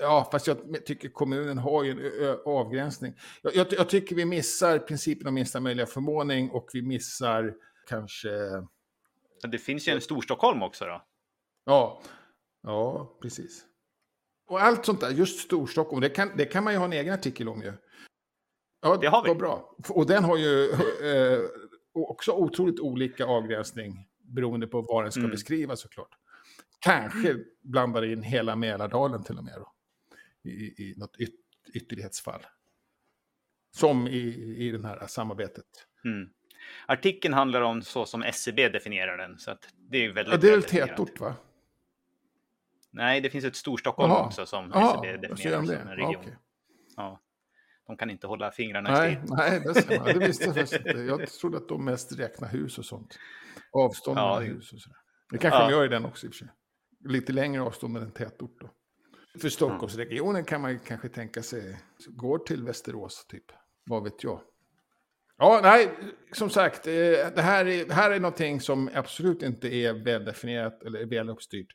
Ja, 0.00 0.28
fast 0.32 0.46
jag 0.46 0.86
tycker 0.86 1.08
kommunen 1.08 1.58
har 1.58 1.84
ju 1.84 1.90
en 1.90 2.38
avgränsning. 2.44 3.14
Jag, 3.42 3.56
jag, 3.56 3.66
jag 3.70 3.88
tycker 3.88 4.16
vi 4.16 4.24
missar 4.24 4.78
principen 4.78 5.26
om 5.26 5.34
minsta 5.34 5.60
möjliga 5.60 5.86
förvåning 5.86 6.50
och 6.50 6.70
vi 6.72 6.82
missar 6.82 7.54
kanske... 7.88 8.28
Det 9.42 9.58
finns 9.58 9.88
ju 9.88 9.92
en 9.92 10.00
Storstockholm 10.00 10.62
också 10.62 10.84
då. 10.84 11.04
Ja, 11.64 12.02
ja 12.62 13.16
precis. 13.22 13.64
Och 14.48 14.62
allt 14.62 14.84
sånt 14.86 15.00
där, 15.00 15.10
just 15.10 15.40
Storstockholm, 15.40 16.00
det 16.00 16.08
kan, 16.08 16.30
det 16.36 16.44
kan 16.44 16.64
man 16.64 16.72
ju 16.72 16.78
ha 16.78 16.84
en 16.84 16.92
egen 16.92 17.14
artikel 17.14 17.48
om 17.48 17.62
ju. 17.62 17.72
Ja, 18.82 18.96
Det 18.96 19.06
har 19.06 19.22
vi. 19.22 19.28
Vad 19.28 19.38
bra. 19.38 19.76
Och 19.88 20.06
den 20.06 20.24
har 20.24 20.36
ju 20.38 20.70
eh, 20.70 21.40
också 21.92 22.32
otroligt 22.32 22.80
olika 22.80 23.24
avgränsning 23.24 24.08
beroende 24.22 24.66
på 24.66 24.80
vad 24.80 25.04
den 25.04 25.12
ska 25.12 25.20
Mm. 25.20 25.30
beskriva 25.30 25.76
såklart. 25.76 26.10
Kanske 26.80 27.36
blandar 27.62 28.04
in 28.04 28.22
hela 28.22 28.56
Mälardalen 28.56 29.24
till 29.24 29.38
och 29.38 29.44
med 29.44 29.54
då. 29.56 29.72
I, 30.50 30.50
i 30.52 30.94
något 30.96 31.16
yt, 31.20 31.34
ytterlighetsfall. 31.74 32.46
Som 33.76 34.06
i, 34.08 34.18
i 34.58 34.70
det 34.70 34.86
här 34.88 35.06
samarbetet. 35.06 35.64
Mm. 36.04 36.28
Artikeln 36.86 37.34
handlar 37.34 37.60
om 37.60 37.82
så 37.82 38.06
som 38.06 38.22
SCB 38.22 38.68
definierar 38.68 39.18
den, 39.18 39.38
så 39.38 39.50
att 39.50 39.68
det 39.90 39.98
är 40.04 40.12
väldigt 40.12 40.32
Ja, 40.34 40.38
det 40.40 40.46
är 40.48 40.50
väl 40.50 40.62
tätort 40.62 41.20
va? 41.20 41.34
Nej, 42.90 43.20
det 43.20 43.30
finns 43.30 43.44
ett 43.44 43.56
Storstockholm 43.56 44.10
Jaha. 44.10 44.26
också 44.26 44.46
som 44.46 44.72
SCB 44.72 45.16
definierar 45.16 45.58
om 45.58 45.66
som 45.66 45.74
en 45.76 45.88
region. 45.88 46.16
okej. 46.16 46.36
Ja. 46.96 47.20
De 47.86 47.96
kan 47.96 48.10
inte 48.10 48.26
hålla 48.26 48.50
fingrarna 48.50 48.88
i 48.88 48.92
Nej, 48.92 49.20
styr. 49.24 49.36
nej, 49.36 49.60
det 49.60 49.74
ser 49.82 49.98
man. 49.98 50.06
Det 50.06 50.26
visste 50.26 50.44
jag 50.44 50.54
faktiskt 50.54 50.72
inte. 50.86 50.90
Jag 51.00 51.26
trodde 51.30 51.56
att 51.56 51.68
de 51.68 51.84
mest 51.84 52.18
räknar 52.18 52.48
hus 52.48 52.78
och 52.78 52.84
sånt. 52.84 53.18
Avstånd 53.72 54.18
Ja, 54.18 54.38
mellan 54.40 54.54
hus 54.56 54.72
och 54.72 54.80
sådär. 54.80 54.98
Det 55.30 55.38
kanske 55.38 55.60
Ja. 55.60 55.66
de 55.66 55.72
gör 55.72 55.84
i 55.84 55.88
den 55.88 56.04
också 56.04 56.26
i 56.26 56.28
och 56.30 56.34
för 56.34 56.38
sig. 56.38 56.48
Lite 57.04 57.32
längre 57.32 57.62
avstånd 57.62 57.96
än 57.96 58.02
en 58.02 58.10
tätort 58.12 58.56
då. 58.60 58.70
För 59.40 59.48
Stockholmsregionen 59.48 60.44
kan 60.44 60.60
man 60.60 60.78
kanske 60.78 61.08
tänka 61.08 61.42
sig 61.42 61.78
går 62.08 62.38
till 62.38 62.62
Västerås 62.64 63.26
typ. 63.28 63.44
Vad 63.84 64.04
vet 64.04 64.24
jag. 64.24 64.40
Ja, 65.36 65.60
nej, 65.62 65.90
som 66.32 66.50
sagt, 66.50 66.86
eh, 66.86 66.92
det 67.34 67.42
här 67.42 67.66
är, 67.66 67.84
det 67.84 67.94
här 67.94 68.10
är 68.10 68.20
någonting 68.20 68.60
som 68.60 68.90
absolut 68.94 69.42
inte 69.42 69.68
är 69.74 69.92
väldefinierat 69.92 70.82
eller 70.82 71.06
väl 71.06 71.28
uppstyrt. 71.30 71.66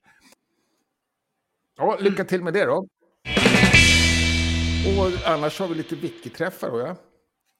Ja, 1.77 1.97
lycka 1.99 2.23
till 2.25 2.43
med 2.43 2.53
det 2.53 2.65
då. 2.65 2.87
Och 4.99 5.27
annars 5.31 5.59
har 5.59 5.67
vi 5.67 5.75
lite 5.75 5.95
wiki-träffar 5.95 6.69
då, 6.71 6.79
ja. 6.79 6.95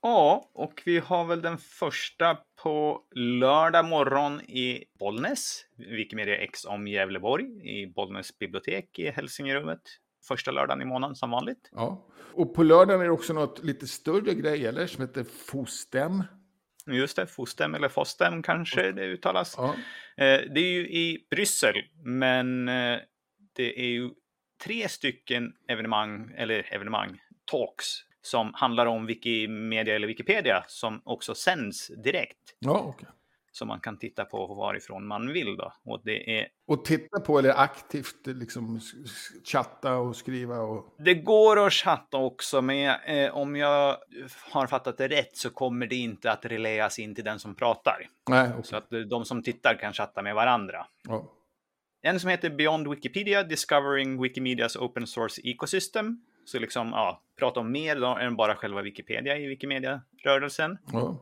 Ja, 0.02 0.50
och 0.54 0.82
vi 0.86 1.00
har 1.00 1.26
väl 1.26 1.42
den 1.42 1.58
första 1.58 2.38
på 2.64 3.02
lördag 3.16 3.86
morgon 3.86 4.42
i 4.42 4.84
Bollnäs. 5.00 5.66
Wikimedia 5.78 6.36
X 6.38 6.66
om 6.66 6.88
Gävleborg 6.88 7.46
i 7.82 7.88
Bollnäs 7.88 8.40
bibliotek 8.40 9.00
i 9.00 9.10
Hälsingerummet. 9.10 9.80
Första 10.28 10.52
lördagen 10.52 10.82
i 10.82 10.86
månaden 10.86 11.16
som 11.16 11.32
vanligt. 11.32 11.70
Ja. 11.72 12.08
Och 12.34 12.56
på 12.56 12.64
lördagen 12.64 13.02
är 13.02 13.06
det 13.06 13.12
också 13.12 13.34
något 13.34 13.64
lite 13.64 13.88
större 13.88 14.34
grej, 14.34 14.66
eller? 14.66 14.88
Som 14.88 15.02
heter 15.02 15.24
Fostem. 15.24 16.24
Just 16.88 17.16
det, 17.16 17.28
Fostem 17.28 17.76
eller 17.76 17.90
Fostem 17.90 18.44
kanske 18.44 18.92
det 18.92 19.06
uttalas. 19.06 19.56
Ja. 19.58 19.66
Eh, 20.18 20.42
Det 20.54 20.60
är 20.60 20.72
ju 20.74 20.88
i 20.90 21.28
Bryssel, 21.30 21.76
men 22.04 22.70
eh, 22.70 23.00
det 23.56 23.80
är 23.80 23.88
ju 23.88 24.10
tre 24.64 24.90
stycken 24.90 25.54
evenemang, 25.68 26.34
eller 26.38 26.74
evenemang, 26.74 27.20
talks, 27.52 27.86
som 28.22 28.54
handlar 28.54 28.86
om 28.86 29.06
Wikimedia 29.06 29.96
eller 29.96 30.08
Wikipedia, 30.08 30.64
som 30.68 31.02
också 31.06 31.36
sänds 31.36 31.88
direkt. 31.88 32.56
ja, 32.60 32.84
okej. 32.88 33.08
Som 33.52 33.68
man 33.68 33.80
kan 33.80 33.98
titta 33.98 34.26
på 34.26 34.48
varifrån 34.48 35.08
man 35.08 35.34
vill 35.34 35.58
då. 35.58 35.74
Och 35.84 36.02
det 36.04 36.40
är 36.40 36.48
Och 36.68 36.86
titta 36.86 37.20
på 37.20 37.40
eller 37.40 37.60
aktivt 37.60 38.28
liksom 38.28 38.80
chatta 39.46 39.96
och 39.96 40.16
skriva 40.16 40.60
och... 40.60 40.96
Det 40.98 41.14
går 41.14 41.68
att 41.68 41.74
chatta 41.74 42.18
också, 42.18 42.62
men 42.62 43.00
eh, 43.06 43.36
om 43.38 43.56
jag 43.56 43.98
har 44.52 44.68
fattat 44.68 44.98
det 44.98 45.08
rätt 45.08 45.38
så 45.38 45.50
kommer 45.50 45.88
det 45.88 45.96
inte 45.96 46.32
att 46.32 46.46
relayas 46.46 47.00
in 47.00 47.16
till 47.16 47.24
den 47.24 47.40
som 47.40 47.56
pratar. 47.56 48.10
Nej, 48.30 48.50
okej. 48.50 48.64
Så 48.64 48.76
att 48.76 48.94
eh, 48.94 49.00
de 49.00 49.26
som 49.26 49.44
tittar 49.44 49.76
kan 49.80 49.94
chatta 49.94 50.22
med 50.22 50.36
varandra. 50.36 50.86
Ja. 51.08 51.32
En 52.06 52.20
som 52.20 52.30
heter 52.30 52.50
Beyond 52.50 52.88
Wikipedia, 52.88 53.44
Discovering 53.44 54.22
Wikimedias 54.22 54.76
Open 54.76 55.08
Source 55.08 55.42
Ecosystem. 55.44 56.22
Så 56.46 56.60
liksom, 56.60 56.90
ja, 56.90 57.22
prata 57.40 57.60
om 57.60 57.72
mer 57.72 57.96
då 57.96 58.08
än 58.08 58.36
bara 58.36 58.56
själva 58.56 58.82
Wikipedia 58.82 59.38
i 59.38 59.48
Wikimedia-rörelsen. 59.48 60.78
Ja. 60.92 61.18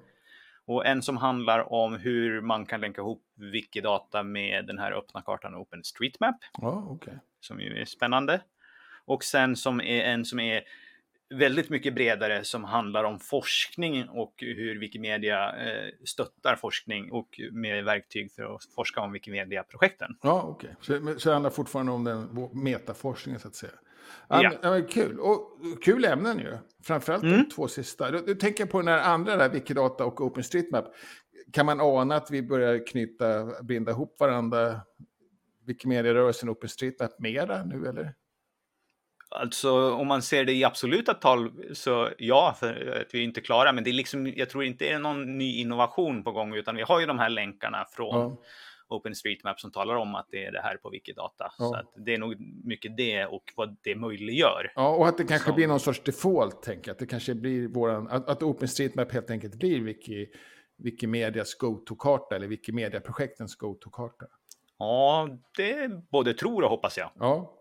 Och 0.65 0.86
en 0.86 1.02
som 1.02 1.17
handlar 1.17 1.74
om 1.74 1.94
hur 1.94 2.41
man 2.41 2.65
kan 2.65 2.82
länka 2.82 3.02
ihop 3.02 3.24
Wikidata 3.36 4.24
med 4.24 4.65
den 4.67 4.80
här 4.80 4.91
öppna 4.91 5.22
kartan 5.22 5.56
OpenStreetMap. 5.56 6.36
Ja, 6.62 6.84
okej. 6.88 7.20
som 7.39 7.62
ju 7.62 7.82
är 7.82 7.86
spännande. 7.86 8.41
Och 9.06 9.24
sen 9.24 9.56
som 9.56 9.82
är 9.82 10.04
en 10.04 10.26
som 10.26 10.39
är 10.39 10.63
väldigt 11.32 11.70
mycket 11.70 11.94
bredare 11.94 12.44
som 12.44 12.63
handlar 12.63 13.04
om 13.04 13.20
forskning 13.20 14.10
och 14.10 14.34
hur 14.38 14.80
Wikimedia 14.80 15.56
eh, 15.56 15.89
stöttar 16.06 16.56
forskning 16.56 17.12
och 17.12 17.39
med 17.52 17.84
verktyg 17.84 18.32
för 18.32 18.56
att 18.56 18.65
forska 18.76 19.02
om 19.02 19.12
Wikimedia-projekten. 19.12 20.15
Ja, 20.22 20.44
okej. 20.48 20.76
Så, 20.82 21.00
men- 21.02 21.20
så 21.20 21.30
det 21.30 21.34
handlar 21.34 21.50
fortfarande 21.50 21.91
om 21.91 22.04
den 22.04 22.50
metaforskningen 22.54 23.39
så 23.39 23.48
att 23.48 23.56
säga. 23.56 23.72
Ja. 24.28 24.52
ja. 24.62 24.82
kul. 24.89 25.20
Och 25.20 25.60
kul 25.82 26.06
ämnen 26.06 26.39
ju. 26.39 26.58
Framförallt 26.84 27.24
mm. 27.24 27.38
de 27.38 27.50
två 27.50 27.67
sista. 27.67 28.12
Du, 28.12 28.20
du 28.20 28.36
tänker 28.36 28.65
på 28.65 28.80
den 28.80 28.88
här 28.88 29.00
andra, 29.00 29.36
där, 29.36 29.50
Wikidata 29.50 30.06
och 30.06 30.22
OpenStreetMap. 30.22 30.86
Kan 31.54 31.65
man 31.65 31.82
ana 31.82 32.15
att 32.15 32.32
vi 32.32 32.41
börjar 32.41 32.88
knyta, 32.88 33.62
binda 33.63 33.91
ihop 33.91 34.20
varandra, 34.20 34.82
Wikimedia-rörelsen 35.65 36.50
och 36.50 36.58
OpenStreetMap 36.58 37.20
mera 37.20 37.63
nu 37.63 37.88
eller? 37.88 38.13
Alltså 39.32 39.94
om 39.94 40.08
man 40.08 40.22
ser 40.22 40.46
det 40.46 40.54
i 40.54 40.63
absoluta 40.63 41.13
tal 41.13 41.52
så 41.74 42.10
ja, 42.17 42.56
för 42.60 43.02
att 43.02 43.13
vi 43.13 43.20
är 43.20 43.24
inte 43.24 43.41
klara, 43.41 43.72
men 43.72 43.84
det 43.84 43.89
är 43.89 43.94
liksom, 43.94 44.28
jag 44.28 44.50
tror 44.50 44.63
inte 44.63 44.86
det 44.86 44.91
är 44.91 45.00
någon 45.00 45.38
ny 45.38 45.60
innovation 45.60 46.24
på 46.24 46.32
gång, 46.32 46.56
utan 46.56 46.76
vi 46.76 46.82
har 46.82 47.00
ju 47.00 47.06
de 47.06 47.20
här 47.20 47.30
länkarna 47.30 47.86
från 47.91 48.15
ja. 48.15 48.38
OpenStreetMap 48.88 49.60
som 49.60 49.72
talar 49.72 49.96
om 49.96 50.15
att 50.15 50.28
det 50.32 50.46
är 50.46 50.52
det 50.52 50.62
här 50.62 50.78
på 50.78 50.89
Wikidata. 50.89 51.52
Ja. 51.58 51.65
Så 51.65 51.76
att 51.76 51.94
det 52.06 52.13
är 52.13 52.17
nog 52.17 52.36
mycket 52.63 52.98
det 52.98 53.26
och 53.26 53.44
vad 53.56 53.78
det 53.84 53.96
möjliggör. 53.96 54.72
Ja, 54.76 54.89
och 54.89 55.08
att 55.08 55.17
det 55.17 55.24
kanske 55.24 55.48
som... 55.48 55.56
blir 55.56 55.67
någon 55.67 55.80
sorts 55.80 56.04
default, 56.04 56.63
tänker 56.63 56.89
jag. 56.89 56.94
Att 56.94 57.00
det 57.00 57.06
kanske 57.06 57.36
blir 57.36 57.67
våran, 57.67 58.08
att, 58.08 58.30
att 58.30 58.44
OpenStreetMap 58.44 59.12
helt 59.12 59.30
enkelt 59.30 59.56
blir 59.56 59.82
Wiki, 59.82 60.28
Wikimedias 60.78 61.56
go-to-karta 61.56 62.36
eller 62.36 62.48
Wikimedia-projektens 62.48 63.56
go-to-karta. 63.56 64.26
Ja, 64.80 65.30
det 65.58 65.89
både 66.12 66.34
tror 66.34 66.63
och 66.63 66.70
hoppas 66.70 66.98
jag. 66.98 67.12
Ja, 67.20 67.58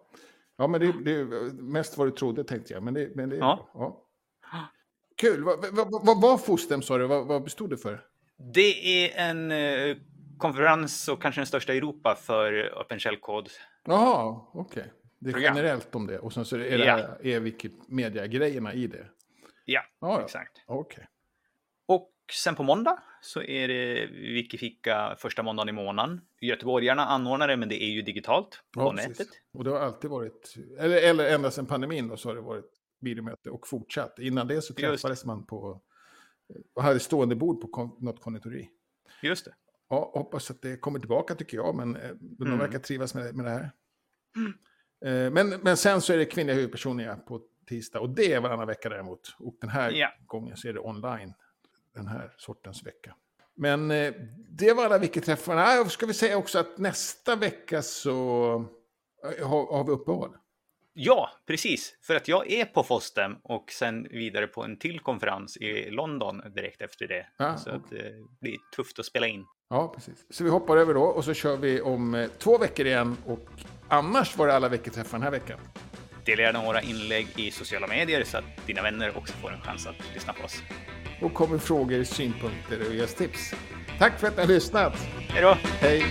ja 0.60 0.66
men 0.66 0.80
det, 0.80 0.92
det 1.04 1.12
är 1.12 1.52
mest 1.52 1.98
vad 1.98 2.06
du 2.06 2.10
trodde 2.10 2.44
tänkte 2.44 2.72
jag. 2.72 2.82
Men 2.82 2.94
det, 2.94 3.16
men 3.16 3.28
det, 3.28 3.36
ja. 3.36 3.70
ja. 3.74 4.06
Kul. 5.16 5.44
Vad, 5.44 5.66
vad, 5.72 6.06
vad 6.06 6.20
var 6.20 6.38
FOSDEM 6.38 6.82
sa 6.82 6.98
du? 6.98 7.06
Vad, 7.06 7.26
vad 7.26 7.44
bestod 7.44 7.70
det 7.70 7.76
för? 7.76 8.04
Det 8.54 9.04
är 9.04 9.30
en 9.30 9.50
eh, 9.50 9.96
konferens 10.38 11.08
och 11.08 11.22
kanske 11.22 11.40
den 11.40 11.46
största 11.46 11.74
i 11.74 11.78
Europa 11.78 12.16
för 12.22 12.78
öppen 12.80 12.98
källkod. 12.98 13.50
Jaha, 13.84 14.40
okej. 14.52 14.80
Okay. 14.80 14.92
Det 15.18 15.30
är 15.30 15.32
program. 15.32 15.56
generellt 15.56 15.94
om 15.94 16.06
det 16.06 16.18
och 16.18 16.32
sen 16.32 16.44
så 16.44 16.56
är 16.56 16.78
det 16.78 16.84
ja. 16.84 16.98
är 17.22 17.40
Wikimedia-grejerna 17.40 18.74
i 18.74 18.86
det. 18.86 19.06
Ja, 19.64 19.82
ja 20.00 20.22
exakt. 20.22 20.62
Okej. 20.66 20.80
Okay. 20.80 21.04
Sen 22.32 22.54
på 22.54 22.62
måndag 22.62 23.02
så 23.20 23.42
är 23.42 23.68
det 23.68 24.06
Wikifika 24.06 25.16
första 25.18 25.42
måndagen 25.42 25.68
i 25.68 25.72
månaden. 25.72 26.20
Göteborgarna 26.40 27.06
anordnar 27.06 27.48
det, 27.48 27.56
men 27.56 27.68
det 27.68 27.82
är 27.82 27.90
ju 27.90 28.02
digitalt 28.02 28.62
på 28.74 28.80
ja, 28.80 28.92
nätet. 28.92 29.28
Och 29.52 29.64
det 29.64 29.70
har 29.70 29.78
alltid 29.78 30.10
varit, 30.10 30.54
eller, 30.78 30.96
eller 30.96 31.34
ända 31.34 31.50
sedan 31.50 31.66
pandemin 31.66 32.08
då, 32.08 32.16
så 32.16 32.28
har 32.28 32.34
det 32.34 32.40
varit 32.40 32.70
videomöte 33.00 33.50
och 33.50 33.68
fortsatt. 33.68 34.18
Innan 34.18 34.46
det 34.46 34.62
så 34.62 34.74
träffades 34.74 35.24
man 35.24 35.46
på, 35.46 35.80
och 36.74 36.82
hade 36.82 37.00
stående 37.00 37.36
bord 37.36 37.60
på 37.60 37.96
något 38.00 38.20
konditori. 38.20 38.70
Just 39.22 39.44
det. 39.44 39.54
Ja, 39.88 40.10
hoppas 40.14 40.50
att 40.50 40.62
det 40.62 40.76
kommer 40.76 40.98
tillbaka 40.98 41.34
tycker 41.34 41.56
jag, 41.56 41.74
men 41.74 41.96
eh, 41.96 42.10
de 42.20 42.46
mm. 42.46 42.58
verkar 42.58 42.78
trivas 42.78 43.14
med, 43.14 43.34
med 43.34 43.46
det 43.46 43.50
här. 43.50 43.70
Mm. 44.36 44.52
Eh, 45.04 45.32
men, 45.32 45.60
men 45.62 45.76
sen 45.76 46.00
så 46.00 46.12
är 46.12 46.16
det 46.16 46.24
kvinnliga 46.24 46.56
huvudpersoner 46.56 47.14
på 47.14 47.40
tisdag 47.68 48.00
och 48.00 48.10
det 48.10 48.32
är 48.32 48.40
varannan 48.40 48.66
vecka 48.66 48.88
däremot. 48.88 49.36
Och 49.38 49.56
den 49.60 49.70
här 49.70 49.90
ja. 49.90 50.08
gången 50.26 50.56
så 50.56 50.68
är 50.68 50.72
det 50.72 50.80
online, 50.80 51.34
den 52.02 52.08
här 52.08 52.34
sortens 52.36 52.86
vecka. 52.86 53.14
Men 53.56 53.90
eh, 53.90 54.12
det 54.48 54.72
var 54.72 54.84
alla 54.84 54.98
Wiki-träffarna. 54.98 55.84
Ska 55.84 56.06
vi 56.06 56.14
säga 56.14 56.36
också 56.36 56.58
att 56.58 56.78
nästa 56.78 57.36
vecka 57.36 57.82
så 57.82 58.10
har, 59.42 59.76
har 59.76 59.84
vi 59.84 59.92
uppehåll. 59.92 60.36
Ja, 60.92 61.30
precis. 61.46 61.94
För 62.02 62.14
att 62.14 62.28
jag 62.28 62.50
är 62.50 62.64
på 62.64 62.82
Fostem 62.82 63.36
och 63.42 63.70
sen 63.70 64.08
vidare 64.10 64.46
på 64.46 64.64
en 64.64 64.78
till 64.78 65.00
konferens 65.00 65.56
i 65.56 65.90
London 65.90 66.42
direkt 66.54 66.82
efter 66.82 67.08
det. 67.08 67.26
Ah, 67.36 67.56
så 67.56 67.70
okay. 67.70 67.78
att 67.78 67.90
det 67.90 68.12
blir 68.40 68.56
tufft 68.76 68.98
att 68.98 69.06
spela 69.06 69.26
in. 69.26 69.44
Ja, 69.70 69.92
precis. 69.94 70.26
Så 70.30 70.44
vi 70.44 70.50
hoppar 70.50 70.76
över 70.76 70.94
då 70.94 71.02
och 71.02 71.24
så 71.24 71.34
kör 71.34 71.56
vi 71.56 71.80
om 71.80 72.14
eh, 72.14 72.28
två 72.38 72.58
veckor 72.58 72.86
igen. 72.86 73.16
Och 73.26 73.48
annars 73.88 74.36
var 74.36 74.46
det 74.46 74.54
alla 74.54 74.68
veckoträffar 74.68 75.18
den 75.18 75.22
här 75.22 75.30
veckan. 75.30 75.58
Dela 76.24 76.42
gärna 76.42 76.64
våra 76.64 76.82
inlägg 76.82 77.26
i 77.36 77.50
sociala 77.50 77.86
medier 77.86 78.24
så 78.24 78.38
att 78.38 78.44
dina 78.66 78.82
vänner 78.82 79.16
också 79.16 79.32
får 79.32 79.52
en 79.52 79.60
chans 79.60 79.86
att 79.86 80.14
lyssna 80.14 80.32
på 80.32 80.44
oss. 80.44 80.62
Och 81.20 81.34
kommer 81.34 81.58
frågor, 81.58 82.04
synpunkter 82.04 83.02
och 83.02 83.16
tips. 83.16 83.54
Tack 83.98 84.20
för 84.20 84.26
att 84.26 84.36
ni 84.36 84.42
har 84.42 84.48
lyssnat. 84.48 84.96
Hej 85.28 85.42
då! 85.42 85.56
Hej! 85.80 86.04